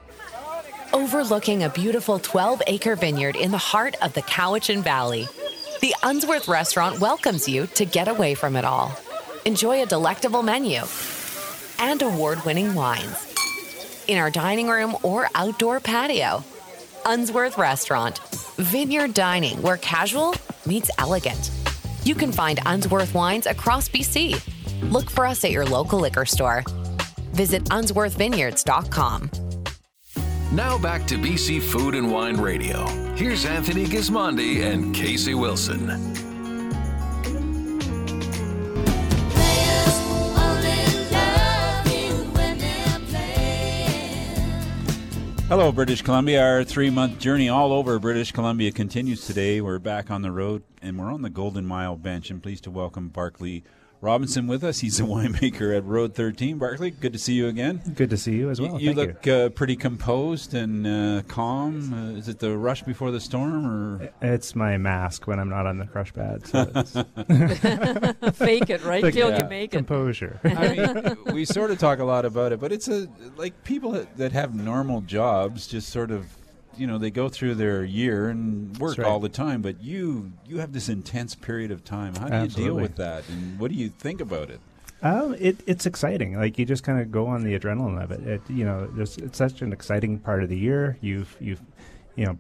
[0.92, 5.28] Overlooking a beautiful 12 acre vineyard in the heart of the Cowichan Valley,
[5.82, 8.92] the Unsworth restaurant welcomes you to get away from it all.
[9.46, 10.82] Enjoy a delectable menu
[11.78, 13.28] and award winning wines
[14.08, 16.44] in our dining room or outdoor patio.
[17.06, 18.18] Unsworth Restaurant,
[18.58, 20.34] vineyard dining where casual
[20.66, 21.52] meets elegant.
[22.04, 24.42] You can find Unsworth wines across BC.
[24.92, 26.64] Look for us at your local liquor store.
[27.34, 29.49] Visit unsworthvineyards.com.
[30.52, 32.88] Now back to BC Food and Wine Radio.
[33.14, 35.88] Here's Anthony Gismondi and Casey Wilson.
[45.50, 46.44] Hello, British Columbia.
[46.44, 49.62] Our three month journey all over British Columbia continues today.
[49.62, 52.32] We're back on the road and we're on the Golden Mile bench.
[52.32, 53.62] I'm pleased to welcome Barclay
[54.02, 54.80] Robinson with us.
[54.80, 56.58] He's a winemaker at Road 13.
[56.58, 57.82] Barclay, good to see you again.
[57.96, 58.80] Good to see you as well.
[58.80, 61.94] You, you Thank look Uh, pretty composed and uh, calm.
[61.94, 65.66] Uh, is it the rush before the storm, or It's my mask when I'm not
[65.66, 66.48] on the crush pad.
[66.48, 66.94] So it's
[68.38, 69.04] Fake it, right?
[69.14, 69.44] Till Yeah.
[69.44, 69.78] you make it.
[69.78, 70.40] composure.
[70.44, 73.92] I mean, we sort of talk a lot about it, but it's a like people
[73.92, 76.26] that, that have normal jobs just sort of
[76.80, 79.08] you know they go through their year and work right.
[79.08, 82.16] all the time, but you you have this intense period of time.
[82.16, 84.60] How do you deal with that, and what do you think about it?
[85.02, 86.36] Um, it, it's exciting.
[86.38, 88.20] Like you just kind of go on the adrenaline of it.
[88.28, 90.98] it you know, there's, it's such an exciting part of the year.
[91.02, 91.62] You've you've
[92.16, 92.38] you know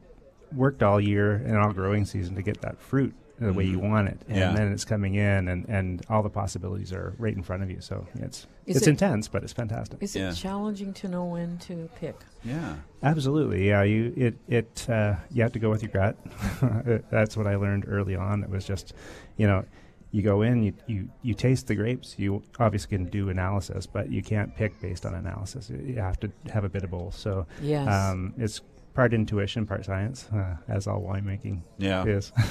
[0.54, 4.08] worked all year and all growing season to get that fruit the way you want
[4.10, 4.52] it, and Yeah.
[4.54, 7.80] then it's coming in, and, and all the possibilities are right in front of you.
[7.82, 10.02] So it's Is it's it- intense, but it's fantastic.
[10.04, 12.15] Is it challenging to know when to pick?
[12.43, 13.84] Yeah, Absolutely, yeah.
[13.84, 16.15] You it it uh, you have to go with your gut.
[17.10, 18.43] That's what I learned early on.
[18.43, 18.93] It was just,
[19.38, 19.63] you know,
[20.12, 22.15] you go in, you you you taste the grapes.
[22.17, 25.69] You obviously can do analysis, but you can't pick based on analysis.
[25.69, 27.15] You have to have a bit of both.
[27.15, 27.88] So Yes.
[27.88, 28.62] um, it's
[28.93, 32.04] part intuition, part science, uh, as all winemaking yeah.
[32.06, 32.32] is.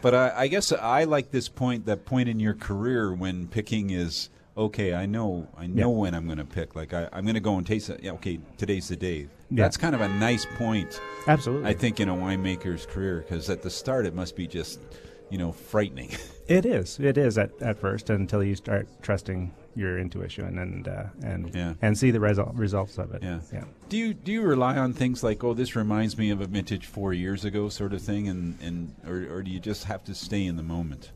[0.00, 3.90] But I, I guess I like this point, that point in your career when picking
[3.90, 4.94] is okay.
[4.94, 5.98] I know, I know Yeah.
[5.98, 6.76] when I'm going to pick.
[6.76, 8.00] Like I, I'm going to go and taste it.
[8.02, 9.28] Yeah, okay, today's the day.
[9.50, 9.62] Yeah.
[9.64, 13.62] That's kind of a nice point, Absolutely, I think, in a winemaker's career because at
[13.62, 14.78] the start it must be just,
[15.30, 16.10] you know, frightening.
[16.48, 16.98] it is.
[16.98, 21.74] It is at, at first until you start trusting your intuition and uh, and Yeah.
[21.82, 23.22] and see the result results of it.
[23.22, 23.40] Yeah.
[23.52, 23.64] yeah.
[23.88, 26.86] Do you do you rely on things like oh this reminds me of a vintage
[26.86, 30.14] four years ago sort of thing and and or, or do you just have to
[30.14, 31.12] stay in the moment?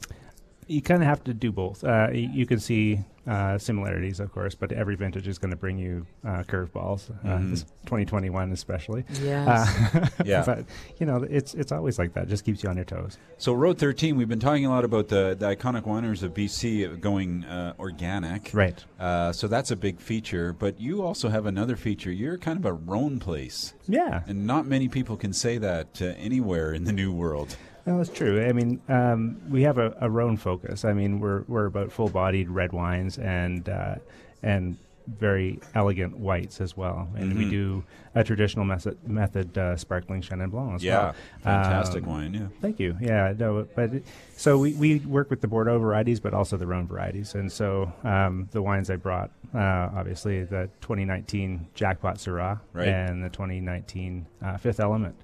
[0.72, 1.84] You kind of have to do both.
[1.84, 5.56] Uh, y- you can see uh, similarities, of course, but every vintage is going to
[5.56, 7.10] bring you uh, curveballs.
[7.24, 7.50] Uh, Mhm.
[7.50, 9.04] this 2021 especially.
[9.22, 9.48] Yes.
[9.94, 10.42] Uh, Yeah.
[10.44, 10.64] but
[10.98, 12.26] you know, it's it's always like that.
[12.28, 13.18] Just keeps you on your toes.
[13.38, 17.00] So Road 13, we've been talking a lot about the, the iconic wineries of BC
[17.00, 18.50] going uh, organic.
[18.52, 18.84] Right.
[18.98, 22.10] Uh, so that's a big feature, but you also have another feature.
[22.10, 24.22] You're kind of a Rhone place, Yeah.
[24.26, 27.56] and not many people can say that uh, anywhere in the new world.
[27.86, 28.44] No, that's true.
[28.44, 30.84] I mean, um, we have a, a Rhone focus.
[30.84, 33.96] I mean, we're we're about full-bodied red wines and uh,
[34.42, 34.76] and
[35.18, 37.08] very elegant whites as well.
[37.16, 37.50] And we Mhm.
[37.50, 40.92] do a traditional method, method uh, sparkling Chenin Blanc as well.
[40.92, 41.14] Yeah, well.
[41.40, 42.34] fantastic Um, wine.
[42.34, 42.46] Yeah.
[42.60, 42.96] Thank you.
[43.00, 44.04] Yeah, no, but it-
[44.36, 47.34] so we, we work with the Bordeaux varieties, but also the Rhone varieties.
[47.34, 49.58] And so um, the wines I brought, uh,
[49.92, 52.86] obviously the 2019 Jackpot Syrah Right.
[52.86, 55.16] and the 2019 uh, Fifth Element.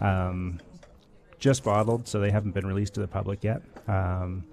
[0.00, 0.60] Um,
[1.38, 3.62] just bottled, so they haven't been released to the public yet.
[3.86, 4.44] Um,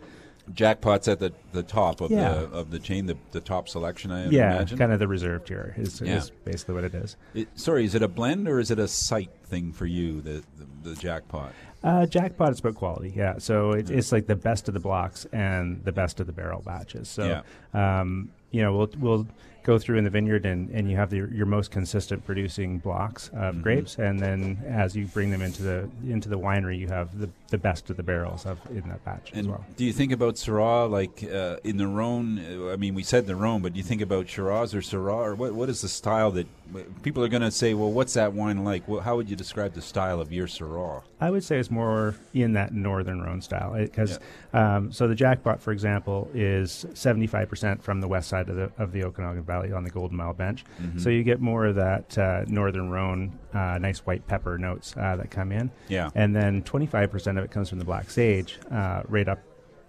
[0.54, 2.34] Jackpot's at the, the top of Yeah.
[2.34, 4.12] the of the chain, the, the top selection.
[4.12, 4.78] I yeah, imagine.
[4.78, 6.18] kind of the reserved tier is, Yeah.
[6.18, 7.18] is basically what it is.
[7.34, 10.22] It, sorry, is it a blend or is it a site thing for you?
[10.22, 10.44] The
[10.84, 11.52] the, the jackpot.
[11.84, 13.38] Uh, jackpot is about quality, yeah.
[13.40, 16.62] So it, it's like the best of the blocks and the best of the barrel
[16.62, 17.10] batches.
[17.10, 17.42] So,
[17.74, 19.28] um, you know, we'll we'll
[19.66, 23.30] go through in the vineyard and, and you have the, your most consistent producing blocks
[23.34, 23.64] of Mhm.
[23.64, 27.28] grapes, and then as you bring them into the into the winery, you have the,
[27.50, 29.66] the best of the barrels of in that batch as well.
[29.76, 32.70] do you think about Syrah like uh, in the Rhone?
[32.72, 35.36] I mean, we said the Rhone, but do you think about Shiraz or Syrah, or
[35.36, 35.54] what?
[35.54, 36.48] What is the style that
[37.04, 37.74] people are going to say?
[37.74, 38.88] Well, what's that wine like?
[38.88, 41.04] Well, how would you describe the style of your Syrah?
[41.20, 44.20] I would say it's more in that northern Rhone style because
[44.54, 48.56] um, so the jackpot, for example, is seventy five percent from the west side of
[48.56, 49.72] the of the Okanagan Valley.
[49.72, 50.64] On the Golden Mile Bench.
[50.82, 51.00] Mhm.
[51.00, 55.16] So you get more of that uh, Northern Rhone, uh, nice white pepper notes uh,
[55.16, 55.72] that come in.
[55.88, 56.10] Yeah.
[56.16, 59.40] And then 25% of it comes from the Black Sage, uh, right up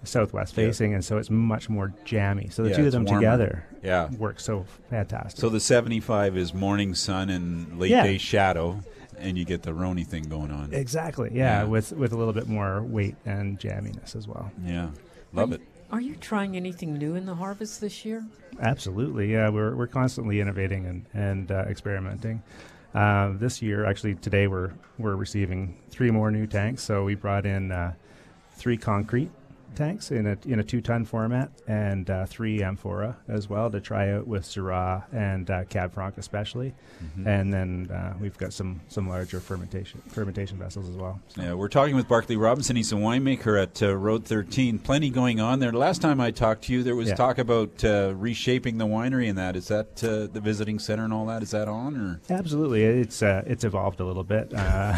[0.05, 0.67] southwest Yeah.
[0.67, 2.49] facing, and so it's much more jammy.
[2.51, 3.21] So the Yeah, two of them warmer.
[3.21, 4.09] together Yeah.
[4.19, 5.41] work so fantastic.
[5.41, 8.03] So the 75 is morning sun and late Yeah.
[8.05, 8.81] day shadow,
[9.19, 10.73] and you get the Roni thing going on.
[10.73, 11.31] Exactly.
[11.33, 11.65] Yeah, Yeah.
[11.65, 14.51] with with a little bit more weight and jamminess as well.
[14.65, 14.89] Yeah,
[15.33, 15.61] love are it.
[15.61, 18.25] You, are you trying anything new in the harvest this year?
[18.61, 19.33] Absolutely.
[19.33, 22.43] Yeah, we're we're constantly innovating and and uh, experimenting.
[22.95, 26.83] Uh, this year, actually, today we're we're receiving three more new tanks.
[26.83, 27.93] So we brought in uh,
[28.53, 29.31] three concrete
[29.77, 33.81] tanks in a in a two ton format and uh, three amphora as well to
[33.81, 36.75] try out with Syrah and uh, Cab Franc especially,
[37.19, 37.27] Mhm.
[37.27, 41.21] and then uh, we've got some some larger fermentation fermentation vessels as well.
[41.37, 42.75] Yeah, we're talking with Barclay Robinson.
[42.77, 44.79] He's a winemaker at uh, Road 13.
[44.79, 45.73] Plenty going on there.
[45.73, 47.15] Last time I talked to you, there was Yeah.
[47.15, 49.57] talk about uh, reshaping the winery and that.
[49.57, 51.43] Is that uh, the visiting center and all that?
[51.43, 52.21] Is that on or?
[52.31, 54.95] Absolutely, it's uh, it's evolved a little bit, uh,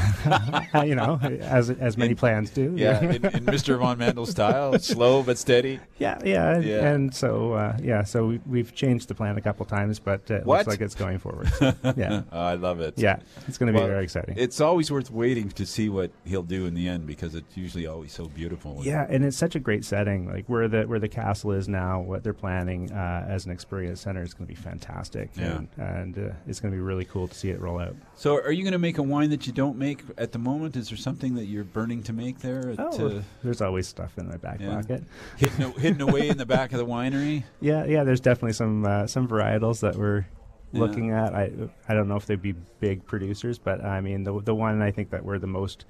[0.84, 2.74] you know, as as many plans do.
[2.76, 3.78] Yeah, in, in Mr.
[3.78, 5.80] Von Mandl style, slow but steady.
[5.98, 6.86] Yeah, yeah, and, Yeah.
[6.88, 10.34] and so uh, yeah, so we, we've changed the plan a couple times, but uh,
[10.34, 10.58] it What?
[10.58, 11.48] looks like it's going forward.
[11.54, 12.94] So, yeah, Oh, I love it.
[12.98, 14.34] Yeah, it's going to be Well, very exciting.
[14.38, 17.86] It's always worth waiting to see what he'll do in the end because it's usually
[17.86, 18.80] always so beautiful.
[18.82, 20.28] yeah, and it's such a great setting.
[20.28, 24.00] Like where the where the castle is now, what they're planning uh, as an experience
[24.00, 25.30] center is going to be fantastic.
[25.36, 25.56] Yeah.
[25.56, 27.94] and, and uh, it's going to be really cool to see it roll out.
[28.16, 30.76] So, are you going to make a wine that you don't make at the moment?
[30.76, 32.74] Is there something that you're burning to make there?
[32.78, 34.74] Oh, there's always stuff in my back yeah.
[34.76, 35.04] pocket.
[35.36, 37.44] hidden, a- hidden away in the back of the winery.
[37.60, 38.04] Yeah, yeah.
[38.04, 40.26] There's definitely some uh, some varietals that we're
[40.72, 40.80] Yeah.
[40.80, 41.34] looking at.
[41.34, 41.50] I
[41.88, 44.90] I don't know if they'd be big producers, but I mean the the one I
[44.90, 45.84] think that we're the most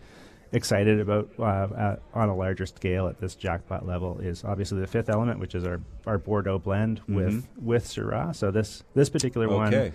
[0.52, 4.86] excited about uh, uh, on a larger scale at this jackpot level is obviously the
[4.86, 7.62] Fifth Element, which is our our Bordeaux blend with Mhm.
[7.62, 8.34] with Syrah.
[8.34, 9.56] So this this particular Okay.
[9.88, 9.92] one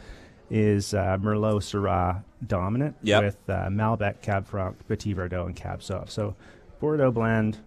[0.52, 3.24] is uh, Merlot Syrah dominant Yep.
[3.24, 6.10] with uh, Malbec, Cab Franc, Petit Verdot, and Cab Sauv.
[6.12, 6.36] So
[6.80, 7.58] Bordeaux blend,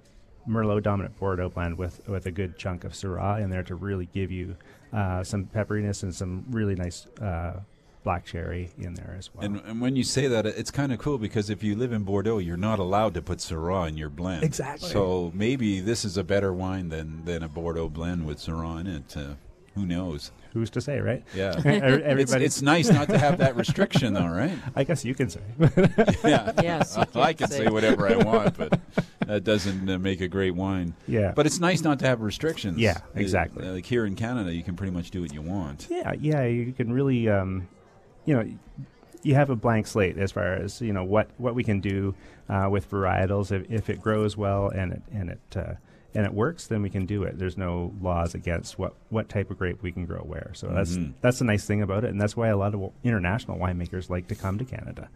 [0.49, 4.07] Merlot dominant Bordeaux blend with with a good chunk of Syrah in there to really
[4.13, 4.57] give you
[4.93, 7.61] uh, some pepperiness and some really nice uh,
[8.07, 9.45] black cherry in there as well.
[9.45, 12.05] And, and when you say that, it's kind of cool because if you live in
[12.05, 14.45] Bordeaux, you're not allowed to put Syrah in your blend.
[14.45, 14.89] Exactly.
[14.89, 18.87] So maybe this is a better wine than, than a Bordeaux blend with Syrah in
[18.87, 19.17] it.
[19.17, 19.35] Uh,
[19.77, 20.33] who knows?
[20.55, 21.23] Who's to say, right?
[21.35, 21.55] Yeah.
[21.65, 24.59] Every- it's, everybody- it's nice not to have that restriction, though, right?
[24.75, 25.41] I guess you can say.
[26.25, 26.51] yeah.
[26.63, 27.71] Yes, you I can can say say.
[27.71, 28.81] whatever I want, but
[29.27, 30.95] that doesn't uh, make a great wine.
[31.07, 31.33] Yeah.
[31.37, 32.79] But it's nice not to have restrictions.
[32.79, 33.69] Yeah, Uh, exactly.
[33.69, 35.89] like here in Canada, you can pretty much do what you want.
[35.91, 37.69] Yeah, yeah, you can really, um,
[38.25, 38.51] you know,
[39.23, 42.15] you have a blank slate as far as you know what what we can do
[42.49, 43.53] uh, with varietals.
[43.53, 45.75] If, if it grows well and it and it uh,
[46.15, 47.39] and it works, then we can do it.
[47.39, 50.51] There's no laws against what what type of grape we can grow where.
[50.55, 51.13] So that's Mhm.
[51.21, 54.29] that's the nice thing about it, and that's why a lot of international winemakers like
[54.29, 55.09] to come to Canada,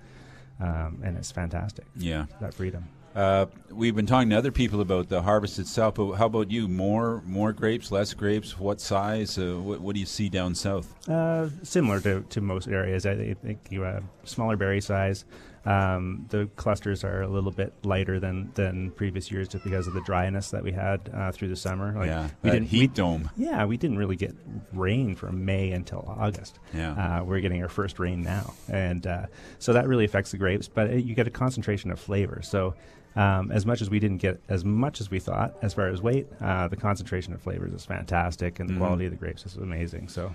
[0.60, 1.86] um, and it's fantastic.
[1.96, 2.26] Yeah.
[2.40, 2.84] that freedom.
[3.12, 6.68] Uh, we've been talking to other people about the harvest itself, but how about you?
[6.68, 8.56] More, more grapes, less grapes?
[8.56, 9.36] What size?
[9.36, 10.94] Uh, what, what do you see down south?
[11.08, 15.24] Uh, similar to, to most areas, I think you have smaller berry size.
[15.66, 19.92] Um, the clusters are a little bit lighter than, than previous years, just because of
[19.94, 21.92] the dryness that we had uh, through the summer.
[22.04, 23.30] Yeah, we that didn't heat we- dome.
[23.36, 24.34] Yeah, we didn't really get
[24.72, 26.58] rain from May until August.
[26.72, 27.20] Yeah.
[27.20, 29.26] uh, we're getting our first rain now, and uh,
[29.58, 30.66] so that really affects the grapes.
[30.68, 32.40] But uh, you get a concentration of flavor.
[32.42, 32.74] So.
[33.16, 36.00] Um, as much as we didn't get as much as we thought as far as
[36.00, 38.78] weight, uh, the concentration of flavors is fantastic, and the Mhm.
[38.78, 40.06] quality of the grapes is amazing.
[40.06, 40.32] So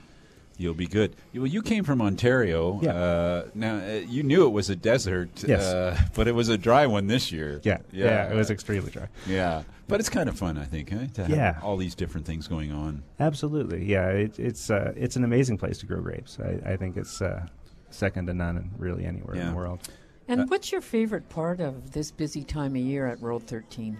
[0.58, 1.16] You'll be good.
[1.34, 2.80] Well, you came from Ontario.
[2.82, 2.92] Yeah.
[2.94, 5.44] Uh, now uh, you knew it was a desert.
[5.46, 5.64] Yes.
[5.64, 7.60] Uh, but it was a dry one this year.
[7.64, 9.08] Yeah, yeah, it was extremely dry.
[9.28, 11.08] Yeah, but it's kind of fun, I think, eh?
[11.16, 11.60] To have Yeah.
[11.62, 13.04] all these different things going on.
[13.20, 14.08] Absolutely, yeah.
[14.10, 16.38] It, it's uh, it's an amazing place to grow grapes.
[16.40, 17.46] I, I think it's uh,
[17.90, 19.80] second to none in really anywhere in the world.
[20.28, 23.98] And what's your favorite part of this busy time of year at Road 13?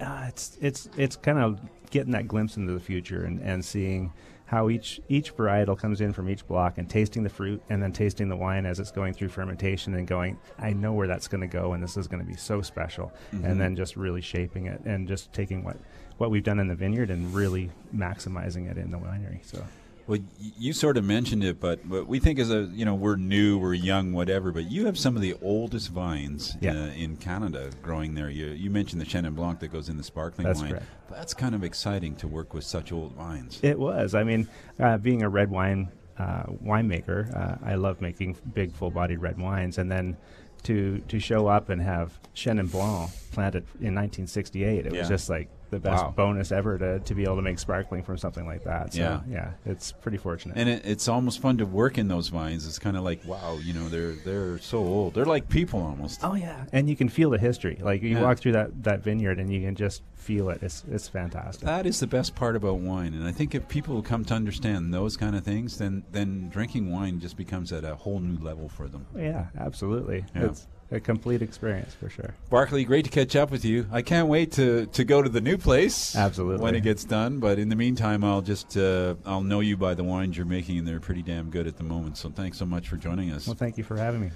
[0.00, 4.12] Uh, it's it's it's kind of getting that glimpse into the future and, and seeing
[4.52, 7.90] how each each varietal comes in from each block and tasting the fruit and then
[7.90, 11.40] tasting the wine as it's going through fermentation and going I know where that's going
[11.40, 13.44] to go and this is going to be so special Mhm.
[13.46, 15.78] and then just really shaping it and just taking what
[16.18, 19.64] what we've done in the vineyard and really maximizing it in the winery so
[20.12, 20.20] Well,
[20.58, 23.72] you sort of mentioned it, but, we think as a you know we're new, we're
[23.72, 24.52] young, whatever.
[24.52, 26.72] But you have some of the oldest vines Yeah.
[26.72, 28.28] uh, in Canada growing there.
[28.28, 30.70] You you mentioned the Chenin Blanc that goes in the sparkling That's wine.
[30.72, 30.86] correct.
[31.10, 33.58] That's kind of exciting to work with such old vines.
[33.62, 34.14] It was.
[34.14, 34.48] I mean,
[34.78, 39.78] uh, being a red wine uh, winemaker, uh, I love making big, full-bodied red wines,
[39.78, 40.18] and then
[40.64, 44.98] to to show up and have Chenin Blanc planted in 1968, it Yeah.
[45.00, 46.12] was just like the best Wow.
[46.14, 48.92] bonus ever to, to be able to make sparkling from something like that.
[48.92, 49.20] So, Yeah.
[49.28, 50.56] yeah, it's pretty fortunate.
[50.58, 52.66] And it, it's almost fun to work in those vines.
[52.66, 55.14] It's kind of like, wow, you know, they're they're so old.
[55.14, 56.20] They're like people almost.
[56.22, 57.78] Oh yeah, and you can feel the history.
[57.82, 58.22] Like you Yeah.
[58.22, 60.62] walk through that, that vineyard and you can just feel it.
[60.62, 61.64] It's it's fantastic.
[61.64, 64.92] That is the best part about wine, and I think if people come to understand
[64.92, 68.68] those kind of things, then then drinking wine just becomes at a whole new level
[68.68, 69.06] for them.
[69.16, 70.26] yeah, absolutely.
[70.36, 70.44] Yeah.
[70.44, 72.34] It's a complete experience for sure.
[72.50, 73.86] Barclay, great to catch up with you.
[73.90, 76.14] I can't wait to, to go to the new place.
[76.14, 76.62] Absolutely.
[76.62, 79.94] When it gets done, but in the meantime, I'll just uh, I'll know you by
[79.94, 82.18] the wines you're making, and they're pretty damn good at the moment.
[82.18, 83.46] So thanks so much for joining us.
[83.46, 84.30] Well, thank you for having me.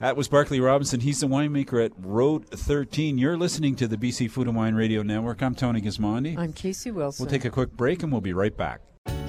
[0.00, 0.98] That was Barclay Robinson.
[0.98, 3.18] He's the winemaker at Road 13.
[3.18, 5.42] You're listening to the BC Food and Wine Radio Network.
[5.42, 6.36] I'm Tony Gismondi.
[6.36, 7.24] I'm Casey Wilson.
[7.24, 8.80] We'll take a quick break and we'll be right back.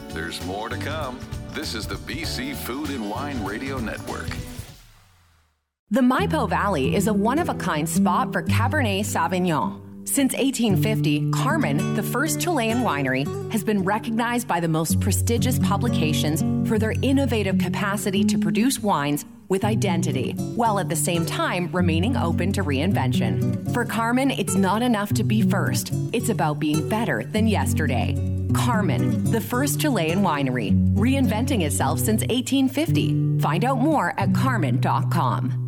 [0.09, 1.19] There's more to come.
[1.51, 4.29] This is the BC Food and Wine Radio Network.
[5.93, 10.07] The Maipo Valley is a one of a kind spot for Cabernet Sauvignon.
[10.09, 16.41] Since 1850, Carmen, the first Chilean winery, has been recognized by the most prestigious publications
[16.67, 22.17] for their innovative capacity to produce wines with identity, while at the same time remaining
[22.17, 23.71] open to reinvention.
[23.71, 28.15] For Carmen, it's not enough to be first, it's about being better than yesterday.
[28.55, 33.39] Carmen, the first Chilean winery, reinventing itself since 1850.
[33.41, 35.62] Find out more at carmen.com.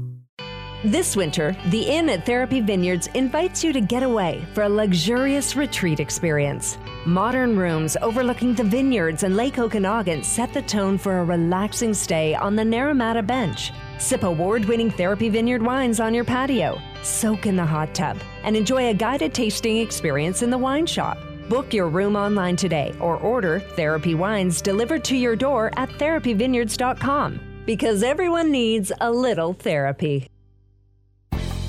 [0.86, 5.56] This winter, the Inn at Therapy Vineyards invites you to get away for a luxurious
[5.56, 6.78] retreat experience.
[7.08, 12.36] Modern rooms overlooking the vineyards and Lake Okanagan set the tone for a relaxing stay
[12.36, 13.74] on the Naramata bench.
[13.98, 18.56] Sip award winning Therapy Vineyard wines on your patio, soak in the hot tub, and
[18.56, 21.18] enjoy a guided tasting experience in the wine shop.
[21.50, 27.64] Book your room online today or order Therapy Wines delivered to your door at therapyvineyards.com
[27.66, 30.28] because everyone needs a little therapy.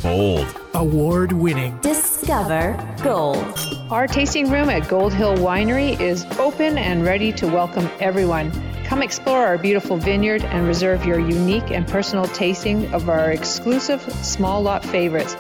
[0.03, 0.47] Bold.
[0.75, 1.77] Award winning.
[1.79, 3.59] Discover Gold.
[3.91, 8.53] Our tasting room at Gold Hill Winery is open and ready to welcome everyone.
[8.85, 14.01] Come explore our beautiful vineyard and reserve your unique and personal tasting of our exclusive
[14.25, 15.37] small lot favorites.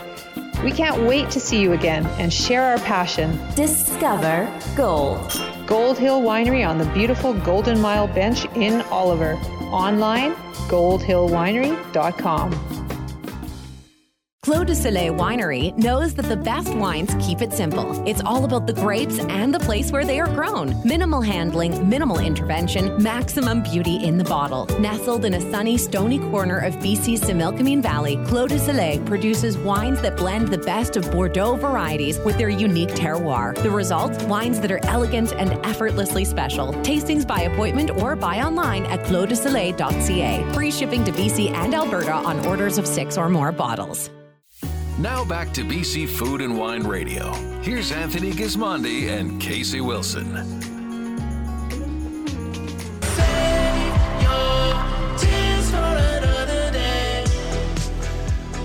[0.64, 3.38] We can't wait to see you again and share our passion.
[3.54, 5.40] Discover Gold.
[5.66, 9.34] Gold Hill Winery on the beautiful Golden Mile Bench in Oliver.
[9.70, 10.32] Online,
[10.68, 12.85] goldhillwinery.com.
[14.46, 18.00] Clos de Soleil Winery knows that the best wines keep it simple.
[18.06, 20.80] It's all about the grapes and the place where they are grown.
[20.84, 24.66] Minimal handling, minimal intervention, maximum beauty in the bottle.
[24.78, 30.00] Nestled in a sunny, stony corner of BC's Similkameen Valley, Clos de Soleil produces wines
[30.02, 33.60] that blend the best of Bordeaux varieties with their unique terroir.
[33.64, 34.12] The result?
[34.28, 36.72] Wines that are elegant and effortlessly special.
[36.84, 40.52] Tastings by appointment or buy online at closdesoleil.ca.
[40.52, 44.08] Free shipping to BC and Alberta on orders of six or more bottles.
[44.98, 47.34] Now back to BC Food and Wine Radio.
[47.60, 50.75] Here's Anthony Gismondi and Casey Wilson.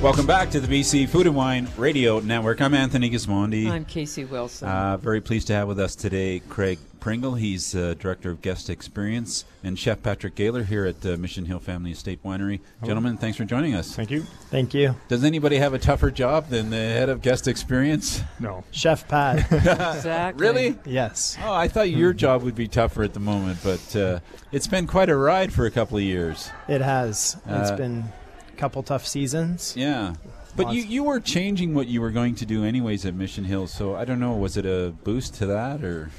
[0.02, 2.60] Welcome back to the BC Food and Wine Radio Network.
[2.60, 3.70] I'm Anthony Gismondi.
[3.70, 4.68] I'm Casey Wilson.
[4.68, 7.36] Uh, very pleased to have with us today Craig Pringle.
[7.36, 11.60] He's uh, Director of Guest Experience, and Chef Patrick Gayler here at uh, Mission Hill
[11.60, 12.62] Family Estate Winery.
[12.84, 13.96] Gentlemen, thanks for joining us.
[13.96, 14.24] Thank you.
[14.50, 14.96] Thank you.
[15.08, 18.24] Does anybody have a tougher job than the head of Guest Experience?
[18.40, 18.64] No.
[18.72, 19.52] Chef Pat.
[19.52, 20.48] exactly.
[20.48, 20.80] Really?
[20.84, 21.38] yes.
[21.44, 24.20] Oh, I thought your job would be tougher at the moment, but uh,
[24.52, 26.50] it's been quite a ride for a couple of years.
[26.68, 27.38] It has.
[27.46, 28.21] It's been a
[28.58, 29.74] couple tough seasons.
[29.78, 30.16] Yeah.
[30.56, 33.68] But you, you were changing what you were going to do anyways at Mission Hill,
[33.68, 36.12] so I don't know, was it a boost to that or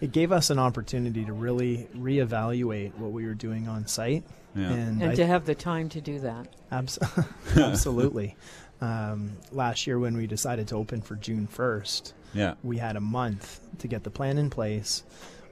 [0.00, 4.24] It gave us an opportunity to really reevaluate what we were doing on site.
[4.54, 4.70] Yeah.
[4.70, 6.48] And, and I- to have the time to do that.
[6.70, 6.98] Abs-
[7.56, 8.36] absolutely.
[8.82, 12.54] um, last year, when we decided to open for June 1st, Yeah.
[12.62, 15.02] we had a month to get the plan in place.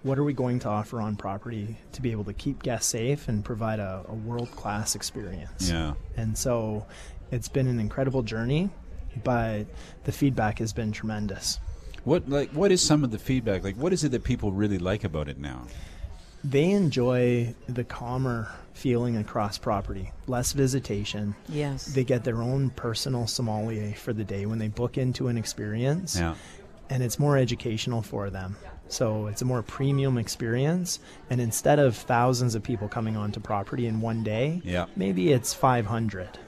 [0.03, 3.29] What are we going to offer on property to be able to keep guests safe
[3.29, 5.71] and provide a, a world class experience?
[5.71, 5.95] Yeah.
[6.17, 6.87] And so
[7.31, 8.71] it's been an incredible journey,
[9.23, 9.67] but
[10.05, 11.61] the feedback has been tremendous.
[12.05, 13.63] What like what is some of the feedback?
[13.63, 15.67] Like what is it that people really like about it now?
[16.43, 21.35] They enjoy the calmer feeling across property, less visitation.
[21.51, 21.85] Yes.
[21.85, 26.19] They get their own personal sommelier for the day when they book into an experience.
[26.19, 26.37] Yeah.
[26.89, 28.57] And it's more educational for them.
[28.91, 30.99] So it's a more premium experience.
[31.31, 34.87] And instead of thousands of people coming onto property in one day, Yeah.
[34.97, 36.39] maybe it's 500.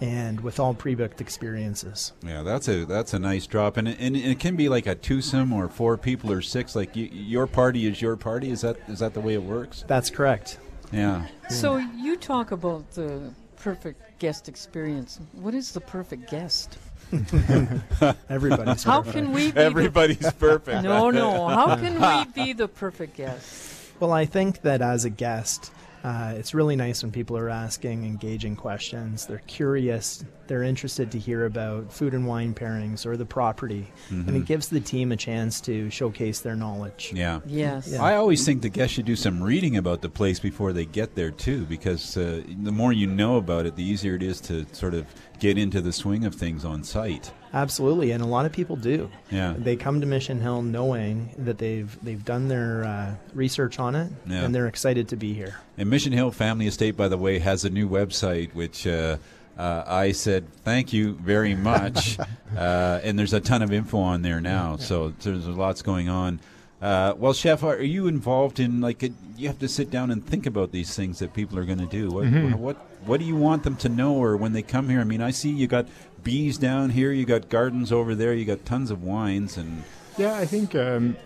[0.00, 2.12] And with all pre booked experiences.
[2.26, 4.94] Yeah, that's a that's a nice drop, and it, and it can be like a
[4.94, 6.74] twosome or four people or six.
[6.74, 8.50] Like you, your party is your party.
[8.50, 9.84] Is that is that the way it works?
[9.86, 10.58] That's correct.
[10.90, 11.26] Yeah.
[11.50, 15.20] So you talk about the perfect guest experience.
[15.32, 16.78] What is the perfect guest?
[18.28, 19.16] Everybody's How perfect.
[19.16, 20.82] can we be Everybody's perfect.
[20.82, 21.48] No, no.
[21.48, 23.92] How can we be the perfect guest?
[23.98, 25.72] Well, I think that as a guest,
[26.04, 29.26] uh, it's really nice when people are asking engaging questions.
[29.26, 30.24] They're curious.
[30.50, 34.34] They're interested to hear about food and wine pairings or the property, and Mhm.
[34.38, 37.12] it gives the team a chance to showcase their knowledge.
[37.14, 37.38] Yeah.
[37.46, 37.90] Yes.
[37.92, 38.02] Yeah.
[38.02, 41.14] I always think the guests should do some reading about the place before they get
[41.14, 44.66] there too, because uh, the more you know about it, the easier it is to
[44.72, 45.06] sort of
[45.38, 47.30] get into the swing of things on site.
[47.54, 49.08] Absolutely, and a lot of people do.
[49.30, 49.54] Yeah.
[49.56, 54.10] They come to Mission Hill knowing that they've they've done their uh, research on it,
[54.28, 54.42] Yeah.
[54.44, 55.54] and they're excited to be here.
[55.78, 59.18] And Mission Hill Family Estate, by the way, has a new website, which uh,
[59.60, 62.18] uh, I said thank you very much.
[62.56, 66.40] uh, and there's a ton of info on there now, so there's lots going on.
[66.80, 70.24] Uh, well, Chef, are you involved in like a, you have to sit down and
[70.24, 72.08] think about these things that people are going to do?
[72.10, 72.54] What, Mhm.
[72.54, 75.00] what what do you want them to know, or when they come here?
[75.00, 75.86] I mean, I see you got
[76.24, 79.84] bees down here, you got gardens over there, you got tons of wines, and
[80.16, 81.16] Yeah, I think um,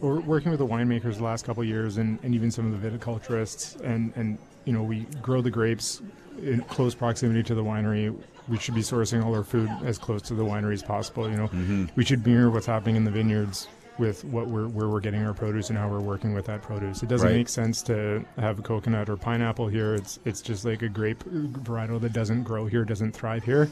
[0.00, 2.80] we're working with the winemakers the last couple of years, and, and even some of
[2.80, 6.02] the viticulturists, and and you know we grow the grapes
[6.42, 8.14] in close proximity to the winery.
[8.48, 11.28] We should be sourcing all our food as close to the winery as possible.
[11.30, 11.84] You know, Mm-hmm.
[11.96, 15.32] we should mirror what's happening in the vineyards with what we're where we're getting our
[15.32, 17.02] produce and how we're working with that produce.
[17.02, 17.36] It doesn't Right.
[17.36, 19.94] make sense to have a coconut or pineapple here.
[19.94, 23.70] It's it's just like a grape varietal that doesn't grow here, doesn't thrive here.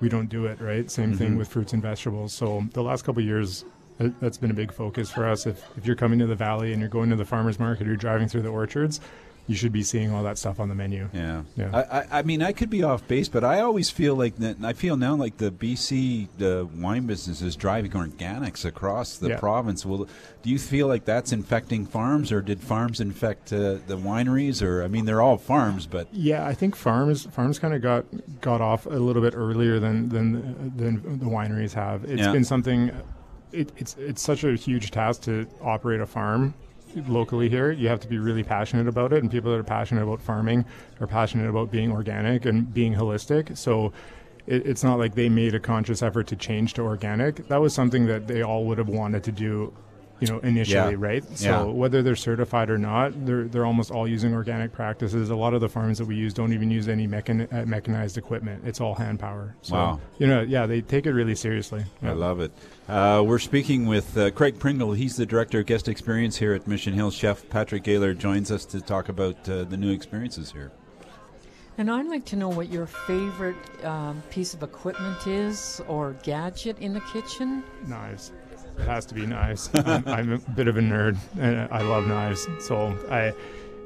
[0.00, 0.90] We don't do it right.
[0.90, 1.38] Same thing Mhm.
[1.38, 2.32] with fruits and vegetables.
[2.32, 3.64] So the last couple years,
[3.98, 5.46] that's been a big focus for us.
[5.46, 7.88] If if you're coming to the valley and you're going to the farmers market, or
[7.88, 9.00] you're driving through the orchards,
[9.48, 11.08] you should be seeing all that stuff on the menu.
[11.12, 11.70] Yeah, Yeah.
[11.72, 14.56] I, I, I mean, I could be off base, but I always feel like that.
[14.62, 19.38] I feel now like the BC the wine business is driving organics across the Yeah.
[19.38, 19.86] province.
[19.86, 20.08] Well,
[20.42, 24.62] do you feel like that's infecting farms, or did farms infect uh, the wineries?
[24.62, 28.04] Or I mean, they're all farms, but Yeah, I think farms farms kind of got
[28.40, 32.04] got off a little bit earlier than than than the wineries have.
[32.04, 32.32] It's Yeah.
[32.32, 32.90] been something.
[33.52, 36.54] It, it's it's such a huge task to operate a farm
[37.06, 37.70] locally here.
[37.70, 40.64] You have to be really passionate about it, and people that are passionate about farming
[41.00, 43.56] are passionate about being organic and being holistic.
[43.56, 43.92] So.
[44.48, 47.48] It, it's not like they made a conscious effort to change to organic.
[47.48, 49.72] That was something that they all would have wanted to do,
[50.20, 50.96] you know, initially, Yeah.
[50.98, 51.24] right?
[51.38, 51.62] So Yeah.
[51.72, 55.28] whether they're certified or not, they're they're almost all using organic practices.
[55.30, 58.16] A lot of the farms that we use don't even use any mechan- uh, mechanized
[58.16, 58.62] equipment.
[58.64, 59.54] It's all hand power.
[59.62, 60.00] So, Wow.
[60.18, 61.84] You know, yeah, they take it really seriously.
[62.02, 62.52] I love it.
[62.88, 64.92] Uh, we're speaking with uh, Craig Pringle.
[64.94, 67.10] He's the director of guest experience here at Mission Hill.
[67.10, 70.70] Chef Patrick Gayler joins us to talk about uh, the new experiences here.
[71.78, 76.78] And I'd like to know what your favorite um, piece of equipment is or gadget
[76.78, 77.62] in the kitchen.
[77.86, 78.32] Knives.
[78.78, 79.70] It has to be knives.
[79.74, 82.46] I'm, I'm a bit of a nerd, and I love knives.
[82.60, 83.32] So I,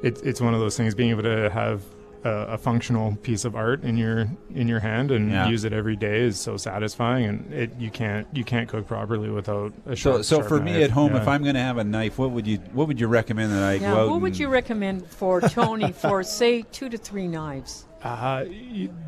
[0.03, 0.93] it, it's one of those things.
[0.95, 1.81] Being able to have
[2.23, 5.47] a, a functional piece of art in your in your hand and Yeah.
[5.47, 7.25] use it every day is so satisfying.
[7.25, 10.23] And it you can't you can't cook properly without a So, sharp.
[10.25, 10.83] so sharp for me knife.
[10.83, 11.21] at home, Yeah.
[11.21, 13.63] if I'm going to have a knife, what would you what would you recommend that
[13.63, 17.27] I Yeah, go out what would you recommend for Tony for, say, two to three
[17.27, 17.85] knives?
[18.03, 18.45] Uh,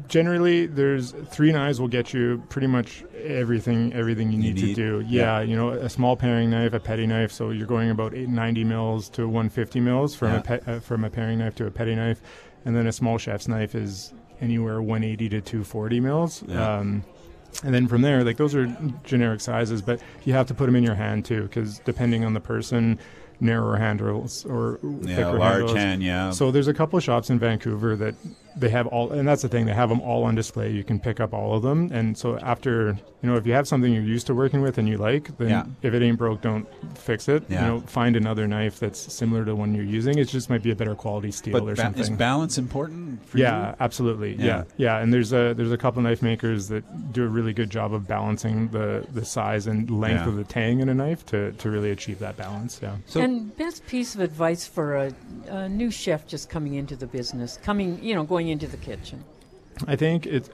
[0.08, 4.76] generally, there's three knives will get you pretty much everything everything you need, need?
[4.76, 5.06] to do.
[5.08, 5.39] Yeah.
[5.39, 7.32] Yeah, you know, a small paring knife, a petty knife.
[7.32, 10.38] So you're going about eight, 90 mils to 150 mils from Yeah.
[10.38, 12.22] a pe- uh, from a paring knife to a petty knife,
[12.66, 16.44] and then a small chef's knife is anywhere 180 to 240 mils.
[16.48, 16.78] Yeah.
[16.78, 17.04] Um,
[17.64, 18.68] and then from there, like those are
[19.04, 22.34] generic sizes, but you have to put them in your hand too, because depending on
[22.34, 23.00] the person,
[23.39, 25.74] narrower handles or Yeah, thicker large handles.
[25.78, 26.30] hand, yeah.
[26.32, 28.16] So there's a couple of shops in Vancouver that
[28.56, 30.72] they have all, and that's the thing, they have them all on display.
[30.72, 33.68] You can pick up all of them, and so after, you know, if you have
[33.68, 35.66] something you're used to working with and you like, then Yeah.
[35.82, 37.43] if it ain't broke, don't fix it.
[37.49, 37.62] Yeah.
[37.62, 40.18] You know, find another knife that's similar to the one you're using.
[40.18, 42.01] It just might be a better quality steel But or ba- something.
[42.01, 43.76] is balance important for yeah, you?
[43.80, 44.36] absolutely.
[44.36, 44.45] Yeah.
[44.45, 44.64] Yeah.
[44.78, 46.84] yeah, And there's a there's a couple knife makers that
[47.14, 50.28] do a really good job of balancing the the size and length Yeah.
[50.28, 52.80] of the tang in a knife to, to really achieve that balance.
[52.84, 52.95] Yeah.
[53.08, 55.14] So, and best piece of advice for a,
[55.49, 59.24] a new chef just coming into the business, coming, you know, going into the kitchen.
[59.88, 60.50] I think it.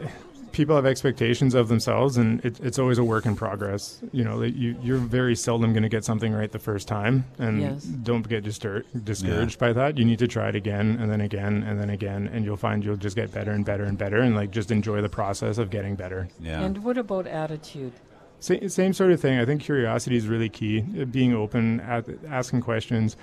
[0.52, 4.02] People have expectations of themselves, and it, it's always a work in progress.
[4.12, 7.62] You know, you you're very seldom going to get something right the first time, and
[7.62, 7.84] Yes.
[7.84, 10.00] don't get distur- discouraged by that.
[10.00, 12.84] You need to try it again, and then again, and then again, and you'll find
[12.84, 15.70] you'll just get better and better and better, and like just enjoy the process of
[15.70, 16.30] getting better.
[16.40, 16.62] Yeah.
[16.64, 17.94] And what about attitude?
[18.40, 19.38] Sa- same sort of thing.
[19.38, 20.82] I think curiosity is really key.
[20.82, 23.16] Being open, at, asking questions.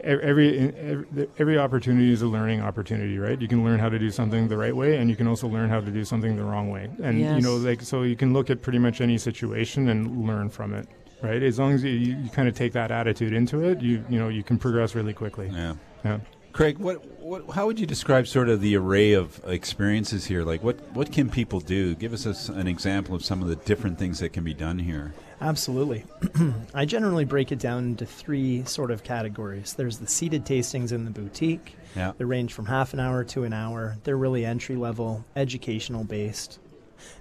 [0.00, 3.40] E- Every, every every opportunity is a learning opportunity, right?
[3.40, 5.68] You can learn how to do something the right way, and you can also learn
[5.68, 6.88] how to do something the wrong way.
[7.02, 10.48] And you know, like so, you can look at pretty much any situation and learn
[10.50, 10.88] from it,
[11.22, 11.42] right?
[11.42, 14.28] As long as you, you kind of take that attitude into it, you you know,
[14.28, 15.50] you can progress really quickly.
[15.52, 15.74] Yeah.
[16.04, 16.18] Yeah.
[16.52, 20.42] Craig, what, what, how would you describe sort of the array of experiences here?
[20.42, 21.94] Like, what, what can people do?
[21.94, 24.78] Give us a, an example of some of the different things that can be done
[24.78, 25.14] here.
[25.40, 26.04] Absolutely.
[26.74, 29.74] I generally break it down into three sort of categories.
[29.74, 31.76] There's the seated tastings in the boutique.
[31.96, 32.12] Yeah.
[32.18, 33.96] They range from half an hour to an hour.
[34.04, 36.58] They're really entry level, educational based.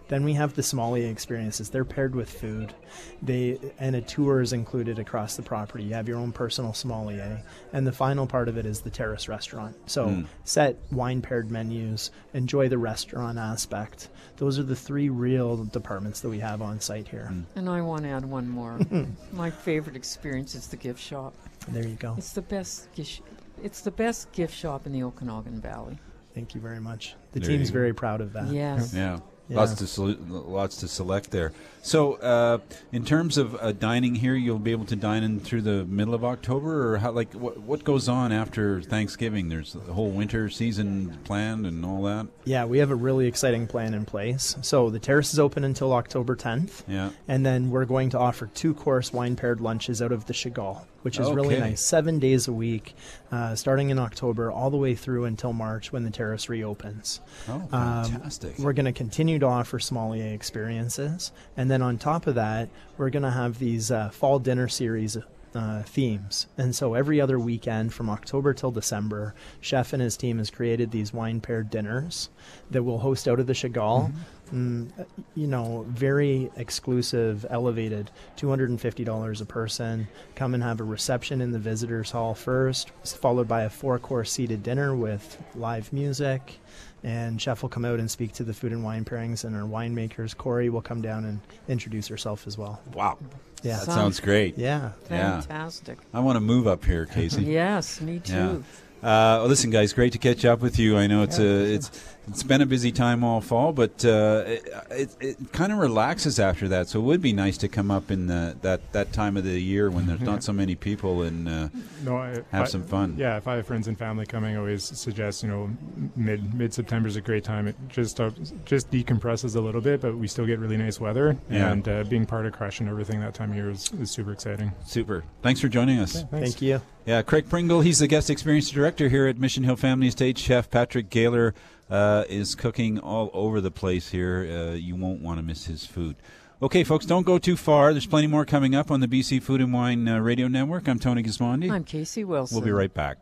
[0.10, 1.70] Then we have the sommelier experiences.
[1.70, 2.74] They're paired with food.
[3.22, 5.86] They and a tour is included across the property.
[5.86, 7.41] You have your own personal sommelier,
[7.74, 9.76] and the final part of it is the terrace restaurant.
[9.86, 10.26] So Mm.
[10.43, 12.10] set wine paired menus.
[12.34, 14.10] Enjoy the restaurant aspect.
[14.38, 17.32] Those are the three real departments that we have on site here.
[17.55, 18.80] And I want to add one more.
[19.32, 21.34] My favorite experience is the gift shop.
[21.68, 22.16] There you go.
[22.18, 23.22] It's the best gift.
[23.62, 25.99] It's the best gift shop in the Okanagan Valley.
[26.34, 27.16] Thank you very much.
[27.34, 28.47] The There team's very proud of that.
[28.47, 28.93] Yes.
[28.93, 29.20] Yeah.
[29.50, 29.58] Yeah.
[29.58, 31.52] Lots to lots to select there.
[31.82, 32.60] So, uh,
[32.91, 36.14] in terms of uh, dining here, you'll be able to dine in through the middle
[36.14, 37.12] of October, or how?
[37.12, 39.50] Like, what what goes on after Thanksgiving?
[39.50, 42.28] There's the whole winter season planned and all that.
[42.45, 44.56] Yeah, we have a really exciting plan in place.
[44.62, 46.84] So the terrace is open until October 10th.
[46.88, 47.10] Yeah.
[47.28, 50.86] And then we're going to offer two course wine paired lunches out of the Chagall,
[51.02, 51.82] which is really nice.
[51.82, 52.95] Seven days a week,
[53.32, 57.22] uh, starting in October, all the way through until March when the terrace reopens.
[57.47, 58.58] Oh, Um, fantastic!
[58.60, 61.32] we're going to continue to offer sommelier experiences.
[61.58, 65.18] And then on top of that, we're going to have these uh, fall dinner series.
[65.56, 70.38] Uh, themes and so every other weekend from October till December, Chef and his team
[70.38, 72.30] has created these wine paired dinners
[72.70, 74.12] that we'll host out of the Chagall.
[74.54, 75.04] Mm, uh,
[75.36, 80.08] you know, very exclusive, elevated, two hundred and fifty dollars a person.
[80.36, 84.64] Come and have a reception in the visitors hall first, followed by a four-course seated
[84.64, 86.60] dinner with live music.
[87.04, 89.62] And Chef will come out and speak to the food and wine pairings, and our
[89.68, 90.36] winemakers.
[90.36, 92.82] Corrie will come down and introduce herself as well.
[92.93, 93.18] Wow.
[93.64, 93.78] Yeah.
[93.78, 94.58] That sounds great.
[94.58, 94.91] Yeah.
[95.10, 95.41] Yeah.
[95.41, 95.97] Fantastic.
[96.14, 97.43] I want to move up here, Casey.
[97.50, 98.34] Yes, me too.
[98.34, 98.58] Yeah.
[99.02, 100.97] Uh, well, listen, guys, great to catch up with you.
[100.97, 101.89] I know it's a it's
[102.28, 106.39] it's been a busy time all fall, but uh, it it, it kind of relaxes
[106.39, 106.88] after that.
[106.88, 109.59] So it would be nice to come up in the, that that time of the
[109.59, 111.70] year when there's not so many people and uh,
[112.03, 113.15] No, I, have I- some fun.
[113.17, 115.70] Yeah, if I have friends and family coming, I always suggest you know
[116.15, 117.67] mid mid September is a great time.
[117.67, 118.32] It just uh,
[118.65, 121.38] just decompresses a little bit, but we still get really nice weather.
[121.49, 121.72] Yeah.
[121.72, 124.32] And uh, being part of Crush and everything that time of year is, is super
[124.32, 124.72] exciting.
[124.86, 125.24] Super.
[125.41, 126.15] Thanks for joining us.
[126.15, 126.24] Yeah.
[126.39, 126.82] Thank you.
[127.05, 130.38] Yeah, Craig Pringle, he's the guest experience director here at Mission Hill Family Estate.
[130.38, 131.53] Chef Patrick Gayler
[131.90, 134.48] uh, is cooking all over the place here.
[134.50, 136.16] Uh, you won't want to miss his food.
[136.62, 137.94] Okay, folks, don't go too far.
[137.94, 140.90] There's plenty more coming up on the BC Food and Wine uh, Radio Network.
[140.90, 141.72] I'm Tony Gismondi.
[141.72, 142.56] I'm Casey Wilson.
[142.56, 143.18] We'll be right back.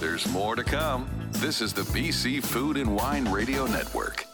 [0.00, 1.08] There's more to come.
[1.32, 4.26] This is the BC Food and Wine Radio Network.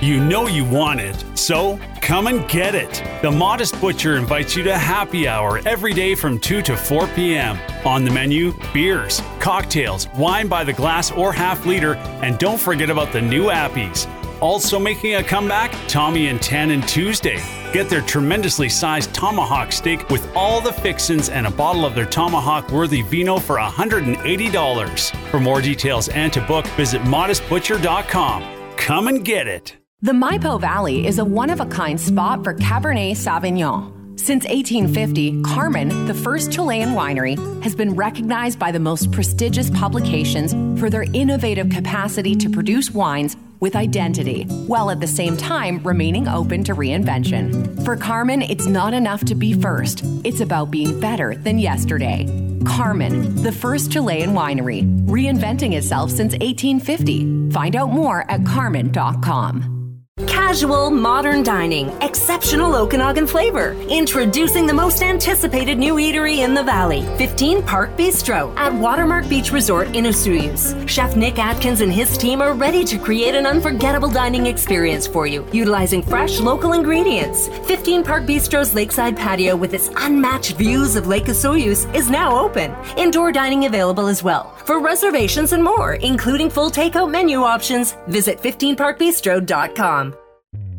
[0.00, 3.02] You know you want it, so come and get it.
[3.20, 7.58] The Modest Butcher invites you to happy hour every day from 2 to 4 p.m.
[7.84, 12.90] On the menu, beers, cocktails, wine by the glass or half liter, and don't forget
[12.90, 14.06] about the new appies.
[14.40, 17.42] Also making a comeback, Tommy and Tannin Tuesday.
[17.72, 22.06] Get their tremendously sized tomahawk steak with all the fixins and a bottle of their
[22.06, 25.30] tomahawk worthy vino for $180.
[25.30, 28.57] For more details and to book, visit modestbutcher.com.
[28.78, 29.76] Come and get it.
[30.00, 34.18] The Maipo Valley is a one of a kind spot for Cabernet Sauvignon.
[34.18, 40.52] Since 1850, Carmen, the first Chilean winery, has been recognized by the most prestigious publications
[40.80, 46.28] for their innovative capacity to produce wines with identity, while at the same time remaining
[46.28, 47.84] open to reinvention.
[47.84, 52.47] For Carmen, it's not enough to be first, it's about being better than yesterday.
[52.66, 57.50] Carmen, the first Chilean winery, reinventing itself since 1850.
[57.50, 59.77] Find out more at carmen.com.
[60.26, 63.74] Casual, modern dining, exceptional Okanagan flavor.
[63.88, 69.52] Introducing the most anticipated new eatery in the valley, 15 Park Bistro at Watermark Beach
[69.52, 70.88] Resort in Osoyoos.
[70.88, 75.28] Chef Nick Atkins and his team are ready to create an unforgettable dining experience for
[75.28, 77.46] you, utilizing fresh local ingredients.
[77.66, 82.74] 15 Park Bistro's lakeside patio with its unmatched views of Lake Osoyoos is now open.
[82.96, 84.52] Indoor dining available as well.
[84.64, 90.07] For reservations and more, including full takeout menu options, visit 15parkbistro.com.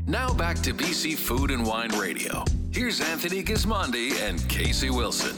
[0.10, 2.43] Now back to BC Food and Wine Radio.
[2.72, 5.36] Here's Anthony Gismondi and Casey Wilson.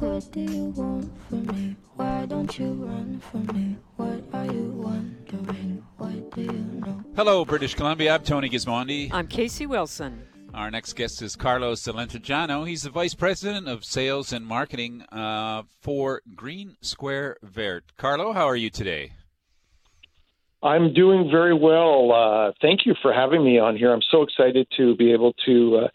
[0.00, 1.76] What do you want from me?
[1.94, 3.76] Why don't you run from me?
[3.94, 5.84] What are you wondering?
[5.98, 7.00] What do you know?
[7.14, 8.16] Hello, British Columbia.
[8.16, 9.10] I'm Tony Gismondi.
[9.12, 10.26] I'm Casey Wilson.
[10.52, 12.66] Our next guest is Carlos Alentejano.
[12.66, 17.84] He's the Vice President of Sales and Marketing uh, for Green Square Vert.
[17.96, 19.12] Carlo, how are you today?
[20.62, 22.12] I'm doing very well.
[22.12, 23.92] Uh, thank you for having me on here.
[23.92, 25.88] I'm so excited to be able to uh,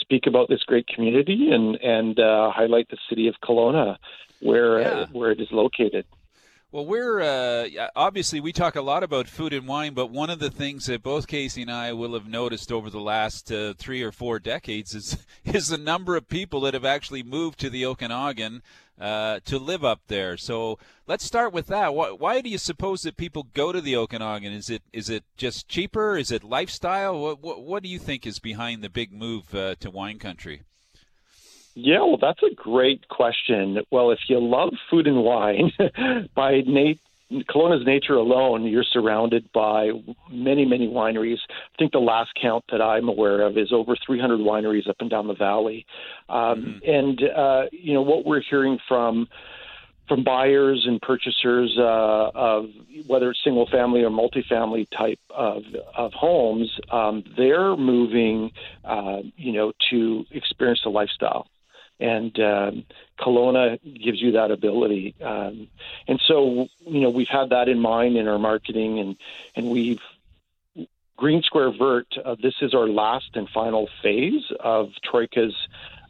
[0.00, 3.96] speak about this great community and and uh, highlight the city of Kelowna,
[4.40, 6.06] where uh, where it is located.
[6.72, 10.38] Well, we're uh, obviously we talk a lot about food and wine, but one of
[10.38, 14.02] the things that both Casey and I will have noticed over the last uh, three
[14.02, 17.84] or four decades is is the number of people that have actually moved to the
[17.84, 18.62] Okanagan
[18.98, 20.38] uh, to live up there.
[20.38, 21.92] So let's start with that.
[21.92, 24.54] Why, why, do you suppose that people go to the Okanagan?
[24.54, 26.16] Is it is it just cheaper?
[26.16, 27.20] Is it lifestyle?
[27.20, 30.62] What what, what do you think is behind the big move uh, to wine country?
[31.74, 33.78] Yeah, well, that's a great question.
[33.90, 35.72] Well, if you love food and wine,
[36.34, 37.00] by Nate.
[37.48, 39.90] Kelowna's nature alone, you're surrounded by
[40.30, 41.38] many, many wineries.
[41.48, 45.08] I think the last count that I'm aware of is over 300 wineries up and
[45.08, 45.86] down the valley.
[46.28, 46.90] Um, mm-hmm.
[46.90, 49.28] And uh, you know what we're hearing from
[50.08, 52.66] from buyers and purchasers uh, of
[53.06, 55.62] whether it's single family or multifamily type of,
[55.96, 58.50] of homes, um, they're moving,
[58.84, 61.46] uh, you know, to experience the lifestyle
[62.00, 62.84] and um,
[63.20, 65.14] Kelowna gives you that ability.
[65.22, 65.68] Um,
[66.08, 69.16] and so, you know, we've had that in mind in our marketing, and
[69.54, 70.00] and we've
[71.16, 72.08] Green Square Vert.
[72.24, 75.54] Uh, this is our last and final phase of Troika's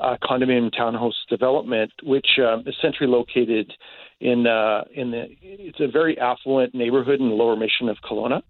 [0.01, 3.73] uh, condominium townhouse development, which um, is centrally located
[4.21, 5.27] in uh, in the.
[5.43, 8.43] It's a very affluent neighborhood in the Lower Mission of Kelowna,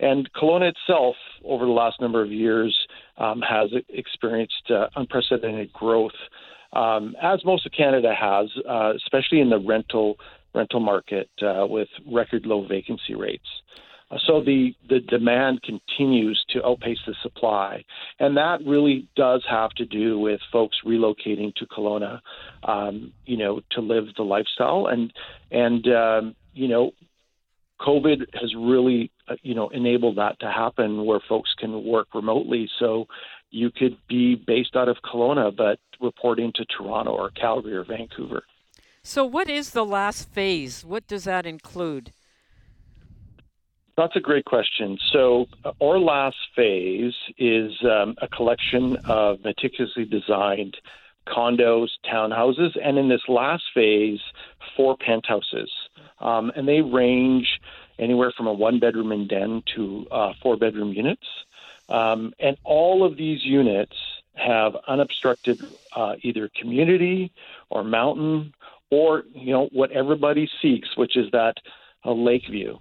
[0.00, 2.74] and Kelowna itself, over the last number of years,
[3.18, 6.16] um, has experienced uh, unprecedented growth
[6.72, 10.16] um, as most of Canada has, uh, especially in the rental
[10.54, 13.46] rental market uh, with record low vacancy rates.
[14.10, 17.84] Uh, so the, the demand continues to outpace the supply,
[18.20, 22.20] and that really does have to do with folks relocating to Kelowna,
[22.62, 25.12] um, you know, to live the lifestyle, and
[25.50, 26.92] and um, you know,
[27.80, 32.68] COVID has really, uh, you know, enabled that to happen where folks can work remotely.
[32.78, 33.06] So
[33.50, 38.42] you could be based out of Kelowna, but reporting to Toronto or Calgary or Vancouver.
[39.02, 40.84] So, what is the last phase?
[40.84, 42.12] What does that include?
[43.96, 44.98] That's a great question.
[45.12, 50.76] So, uh, our last phase is um, a collection of meticulously designed
[51.26, 54.20] condos, townhouses, and in this last phase,
[54.76, 55.70] four penthouses.
[56.20, 57.60] Um, and they range
[57.98, 61.26] anywhere from a one bedroom and den to uh, four bedroom units.
[61.88, 63.96] Um, and all of these units
[64.34, 65.60] have unobstructed
[65.94, 67.32] uh, either community
[67.70, 68.52] or mountain
[68.90, 71.54] or you know what everybody seeks, which is that
[72.04, 72.78] a lake view.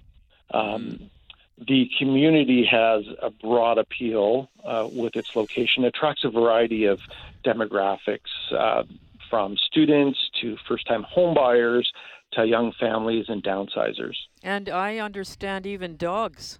[0.51, 1.09] Um,
[1.57, 6.99] the community has a broad appeal uh, with its location, attracts a variety of
[7.45, 8.19] demographics,
[8.51, 8.83] uh,
[9.29, 11.85] from students to first-time homebuyers
[12.33, 14.15] to young families and downsizers.
[14.43, 16.59] And I understand even dogs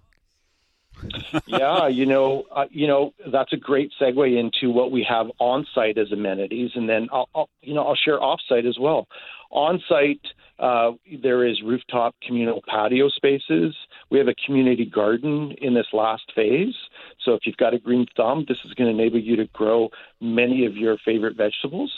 [1.45, 5.65] yeah, you know, uh, you know that's a great segue into what we have on
[5.73, 9.07] site as amenities, and then I'll, I'll you know I'll share off site as well.
[9.51, 10.21] On site,
[10.57, 10.91] uh,
[11.21, 13.75] there is rooftop communal patio spaces.
[14.09, 16.75] We have a community garden in this last phase.
[17.23, 19.89] So if you've got a green thumb, this is going to enable you to grow
[20.21, 21.91] many of your favorite vegetables.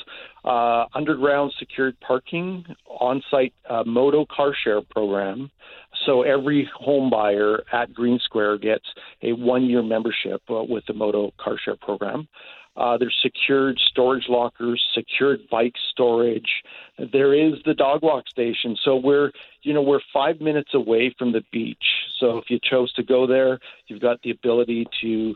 [0.43, 5.51] Uh, underground secured parking, on-site uh, Moto car share program.
[6.05, 8.85] So every home buyer at Green Square gets
[9.23, 12.27] a one-year membership uh, with the Moto car share program.
[12.77, 16.47] Uh, there's secured storage lockers, secured bike storage.
[17.11, 18.77] There is the dog walk station.
[18.85, 19.31] So we're,
[19.63, 21.83] you know, we're five minutes away from the beach.
[22.19, 25.35] So if you chose to go there, you've got the ability to,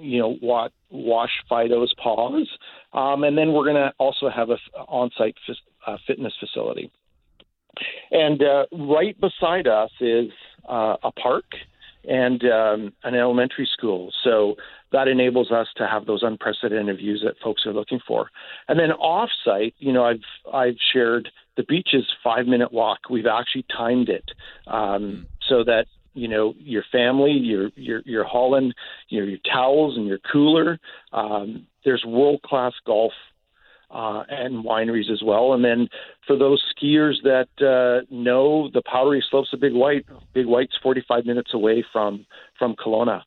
[0.00, 2.48] you know, wash, wash Fido's paws.
[2.94, 4.56] Um, and then we're going to also have a
[4.88, 6.90] on-site f- uh, fitness facility.
[8.10, 10.30] And uh, right beside us is
[10.68, 11.44] uh, a park
[12.08, 14.10] and um, an elementary school.
[14.24, 14.56] So
[14.92, 18.30] that enables us to have those unprecedented views that folks are looking for.
[18.68, 22.98] And then off-site, you know, I've I've shared the beach is five minute walk.
[23.10, 24.24] We've actually timed it
[24.66, 28.72] um, so that you know your family, your your your hauling,
[29.08, 30.78] you know, your towels and your cooler.
[31.12, 33.12] Um, there's world class golf
[33.90, 35.52] uh, and wineries as well.
[35.52, 35.88] And then
[36.26, 41.26] for those skiers that uh, know the powdery slopes of Big White, Big White's 45
[41.26, 42.26] minutes away from
[42.58, 43.22] from Kelowna.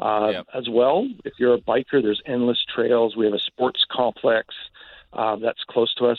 [0.00, 0.46] Uh, yep.
[0.52, 3.16] As well, if you're a biker, there's endless trails.
[3.16, 4.54] We have a sports complex
[5.12, 6.18] uh, that's close to us.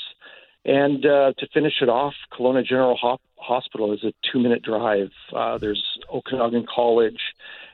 [0.66, 5.12] And uh, to finish it off, Kelowna General Ho- Hospital is a two-minute drive.
[5.36, 7.20] Uh, there's Okanagan College,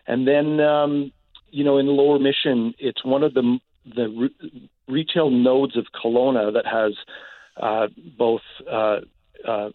[0.07, 1.11] and then um,
[1.51, 4.29] you know in Lower Mission, it's one of the the
[4.89, 6.93] retail nodes of Kelowna that has
[7.57, 7.87] uh,
[8.17, 8.99] both uh,
[9.47, 9.69] uh,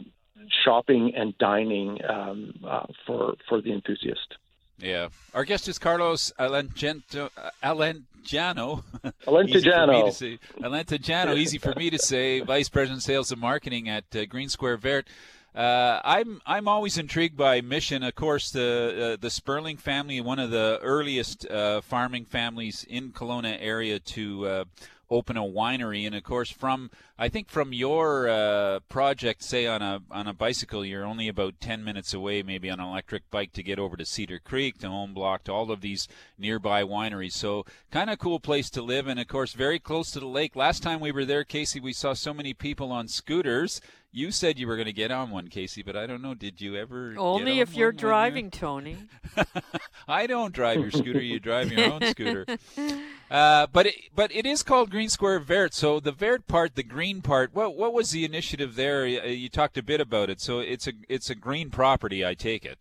[0.64, 4.36] shopping and dining um, uh, for for the enthusiast.
[4.78, 5.08] Yeah.
[5.32, 7.30] Our guest is Carlos Alentejano.
[7.62, 8.82] Alentejano.
[9.26, 10.38] Alentejano.
[10.60, 14.78] Alentejano, easy for me to say, Vice President Sales and Marketing at uh, Green Square
[14.78, 15.06] Vert.
[15.54, 18.02] Uh, I'm I'm always intrigued by Mission.
[18.02, 23.12] Of course, the uh, the Sperling family, one of the earliest uh, farming families in
[23.12, 24.64] Kelowna area to uh,
[25.10, 26.06] open a winery.
[26.06, 30.32] And of course, from I think from your uh, project, say on a on a
[30.32, 33.96] bicycle, you're only about 10 minutes away, maybe on an electric bike, to get over
[33.96, 37.32] to Cedar Creek, to Home Block, to all of these nearby wineries.
[37.32, 40.56] So kind of cool place to live, and of course, very close to the lake.
[40.56, 43.80] Last time we were there, Casey, we saw so many people on scooters.
[44.16, 46.34] You said you were going to get on one, Casey, but I don't know.
[46.34, 47.16] Did you ever?
[47.18, 48.96] Only if you're driving, Tony.
[50.08, 51.20] I don't drive your scooter.
[51.20, 52.46] You drive your own scooter.
[53.34, 55.74] Uh, but it, but it is called Green Square Vert.
[55.74, 57.52] So the Vert part, the green part.
[57.52, 59.04] What what was the initiative there?
[59.08, 60.40] You, you talked a bit about it.
[60.40, 62.24] So it's a it's a green property.
[62.24, 62.78] I take it.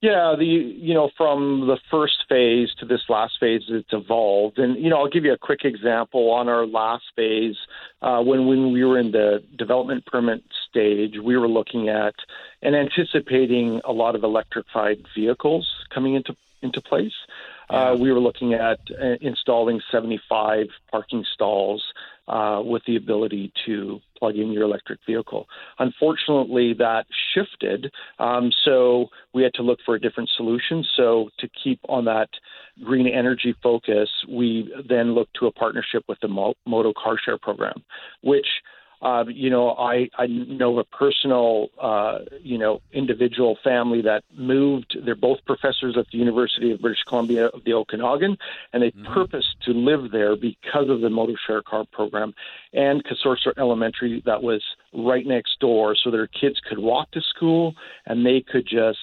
[0.00, 4.76] Yeah, the you know from the first phase to this last phase, it's evolved, and
[4.76, 6.32] you know I'll give you a quick example.
[6.32, 7.56] On our last phase,
[8.02, 12.16] uh, when when we were in the development permit stage, we were looking at
[12.62, 17.14] and anticipating a lot of electrified vehicles coming into into place.
[17.70, 21.84] Uh, we were looking at uh, installing 75 parking stalls
[22.28, 25.46] uh, with the ability to plug in your electric vehicle.
[25.78, 30.84] Unfortunately, that shifted, um, so we had to look for a different solution.
[30.96, 32.28] So, to keep on that
[32.84, 37.82] green energy focus, we then looked to a partnership with the Moto Car Share program,
[38.22, 38.46] which
[39.00, 44.96] uh, you know, I, I know a personal, uh, you know, individual family that moved.
[45.04, 48.36] They're both professors at the University of British Columbia of the Okanagan,
[48.72, 49.12] and they mm-hmm.
[49.12, 52.34] purposed to live there because of the Moto Share Car program
[52.72, 57.74] and Casorso Elementary that was right next door, so their kids could walk to school
[58.06, 58.98] and they could just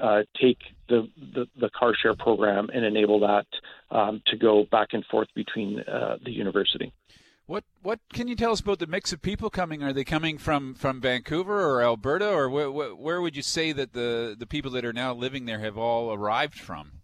[0.00, 0.58] uh, take
[0.88, 3.46] the, the, the car share program and enable that
[3.90, 6.92] um, to go back and forth between uh, the university.
[7.46, 9.82] What what can you tell us about the mix of people coming?
[9.82, 13.92] Are they coming from, from Vancouver or Alberta, or where, where would you say that
[13.92, 17.02] the, the people that are now living there have all arrived from?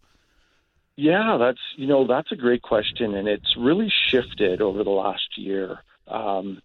[0.96, 5.36] Yeah, that's you know that's a great question, and it's really shifted over the last
[5.36, 5.82] year.
[6.08, 6.62] Um,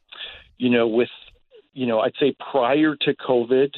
[0.57, 1.09] you know, with
[1.73, 3.75] you know, I'd say prior to COVID,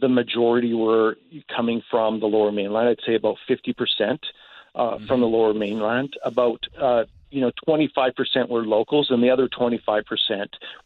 [0.00, 1.16] the majority were
[1.54, 2.88] coming from the Lower Mainland.
[2.88, 4.20] I'd say about fifty percent
[4.74, 5.06] uh, mm-hmm.
[5.06, 6.14] from the Lower Mainland.
[6.24, 10.02] About uh, you know, 25% were locals, and the other 25%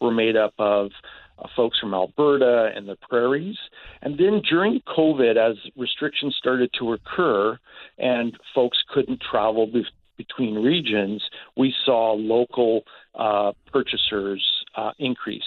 [0.01, 0.91] were made up of
[1.39, 3.57] uh, folks from Alberta and the prairies.
[4.03, 7.59] And then during COVID, as restrictions started to occur
[7.99, 9.85] and folks couldn't travel be-
[10.17, 11.23] between regions,
[11.57, 12.83] we saw local
[13.15, 14.45] uh, purchasers
[14.77, 15.43] uh, increase.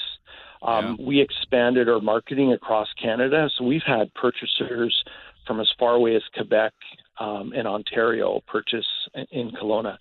[0.63, 1.05] Um, yeah.
[1.05, 5.03] We expanded our marketing across Canada, so we've had purchasers
[5.45, 6.73] from as far away as Quebec
[7.19, 8.87] um, and Ontario purchase
[9.31, 9.97] in Kelowna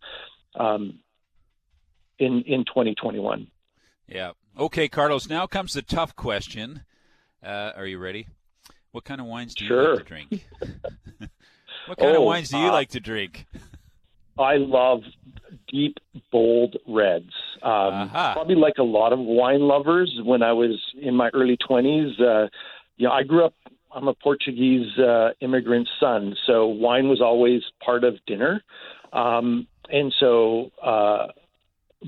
[0.55, 0.99] um,
[2.19, 3.49] in in 2021.
[4.09, 4.33] Yeah.
[4.59, 5.29] Okay, Carlos.
[5.29, 6.83] Now comes the tough question.
[7.43, 8.29] Uh, are you ready?
[8.93, 9.95] What kind of wines do you sure.
[9.95, 10.31] like to drink?
[11.87, 13.47] what kind oh, of wines do you uh, like to drink?
[14.39, 15.01] I love
[15.69, 15.99] deep,
[16.31, 17.33] bold reds.
[17.63, 18.35] Um, uh-huh.
[18.35, 20.13] Probably like a lot of wine lovers.
[20.23, 22.49] When I was in my early 20s, uh,
[22.97, 23.55] you know, I grew up.
[23.95, 28.63] I'm a Portuguese uh, immigrant son, so wine was always part of dinner.
[29.13, 31.29] Um, and so, uh,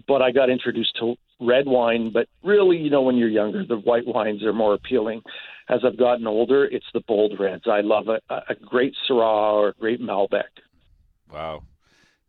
[0.09, 2.11] but I got introduced to red wine.
[2.12, 5.22] But really, you know, when you're younger, the white wines are more appealing.
[5.68, 7.64] As I've gotten older, it's the bold reds.
[7.66, 10.45] I love a, a great Syrah or a great Malbec.
[11.32, 11.62] Wow.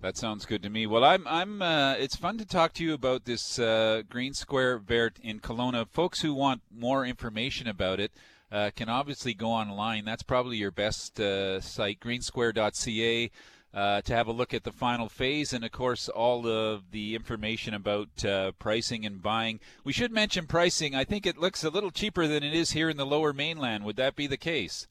[0.01, 0.86] That sounds good to me.
[0.86, 1.26] Well, I'm.
[1.26, 1.62] I'm.
[1.62, 5.88] Uh, it's fun to talk to you about this uh, Green Square Vert in Kelowna.
[5.88, 8.12] Folks who want more information about it
[8.51, 10.06] uh, can obviously go online.
[10.06, 13.32] That's probably your best uh, site, greensquare.ca
[13.76, 17.13] uh, to have a look at the final phase and, of course, all of the
[17.13, 19.59] information about uh, pricing and buying.
[19.84, 20.95] We should mention pricing.
[20.95, 23.84] I think it looks a little cheaper than it is here in the lower mainland.
[23.84, 24.88] Would that be the case?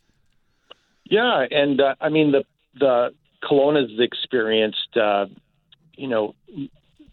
[1.05, 2.45] Yeah, and uh, I mean, the,
[2.79, 5.27] the Kelowna's experienced, uh,
[5.97, 6.35] you know,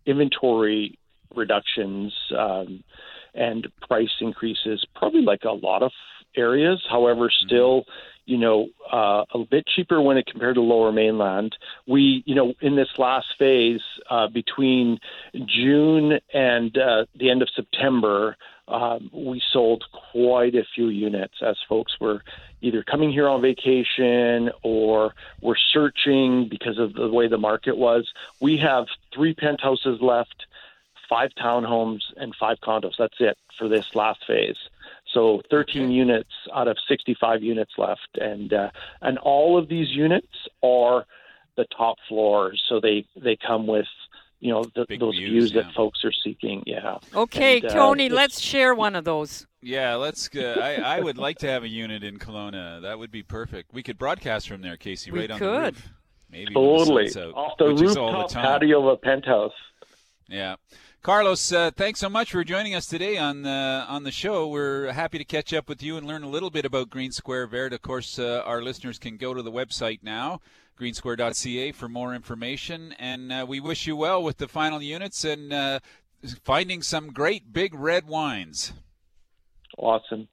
[0.05, 0.97] inventory
[1.34, 2.84] reductions um,
[3.34, 5.91] and price increases, probably like a lot of
[6.36, 6.84] areas.
[6.89, 7.47] However, mm-hmm.
[7.47, 11.55] still, mm-hmm you know, uh, a bit cheaper when it compared to Lower Mainland.
[11.88, 14.99] We, you know, in this last phase uh, between
[15.45, 21.57] June and uh, the end of September, um, we sold quite a few units as
[21.67, 22.24] folks were
[22.61, 28.11] either coming here on vacation or were searching because of the way the market was.
[28.39, 30.45] We have three penthouses left,
[31.09, 32.93] five townhomes, and five condos.
[32.97, 34.57] That's it for this last phase.
[35.14, 40.28] So 13 units out of 65 units left, and uh, and all of these units
[40.64, 41.05] are
[41.57, 42.62] the top floors.
[42.70, 43.88] So they they come with
[44.39, 45.64] you know the, those views, views, yeah.
[45.64, 46.64] that folks are seeking.
[46.66, 46.97] Yeah.
[47.14, 49.47] Okay, And, uh, Tony, it's- let's share one of those.
[49.62, 50.30] Yeah, let's.
[50.36, 52.82] Uh, I, I would like to have a unit in Kelowna.
[52.82, 53.72] That would be perfect.
[53.74, 55.76] We could broadcast from there, Casey, We right on the could.
[55.76, 55.89] roof.
[56.32, 58.93] Maybe when the Totally sun's out, off the which is all rooftop the patio of
[58.93, 59.51] a penthouse.
[60.28, 60.55] Yeah.
[61.04, 63.49] Carlos, uh, thanks so much for joining us today on the
[63.89, 64.47] on the show.
[64.47, 67.47] We're happy to catch up with you and learn a little bit about Green Square
[67.47, 67.74] Verde.
[67.74, 70.41] Of course, uh, our listeners can go to the website now,
[70.80, 72.93] greensquare.ca, for more information.
[72.99, 75.80] And uh, we wish you well with the final units and uh,
[76.43, 78.74] finding some great big red wines.
[79.80, 80.28] Awesome.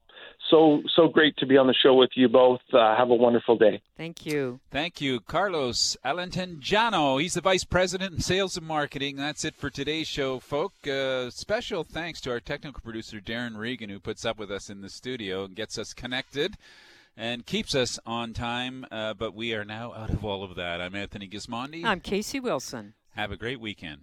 [0.49, 2.61] So so great to be on the show with you both.
[2.73, 3.81] Uh, have a wonderful day.
[3.97, 4.59] Thank you.
[4.71, 7.21] Thank you, Carlos Alentejano.
[7.21, 9.15] He's the Vice President in Sales and Marketing.
[9.15, 10.73] That's it for today's show, folk.
[10.87, 14.81] Uh, special thanks to our technical producer, Darren Regan, who puts up with us in
[14.81, 16.55] the studio and gets us connected
[17.15, 18.85] and keeps us on time.
[18.89, 20.81] Uh, but we are now out of all of that.
[20.81, 21.83] I'm Anthony Gismondi.
[21.85, 22.93] I'm Casey Wilson.
[23.15, 24.01] Have a great weekend.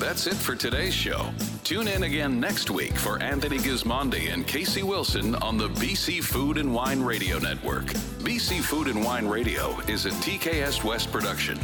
[0.00, 1.30] That's it for today's show.
[1.62, 6.56] Tune in again next week for Anthony Gismondi and Casey Wilson on the BC Food
[6.56, 7.84] and Wine Radio Network.
[8.24, 11.58] BC Food and Wine Radio is a TKS West production.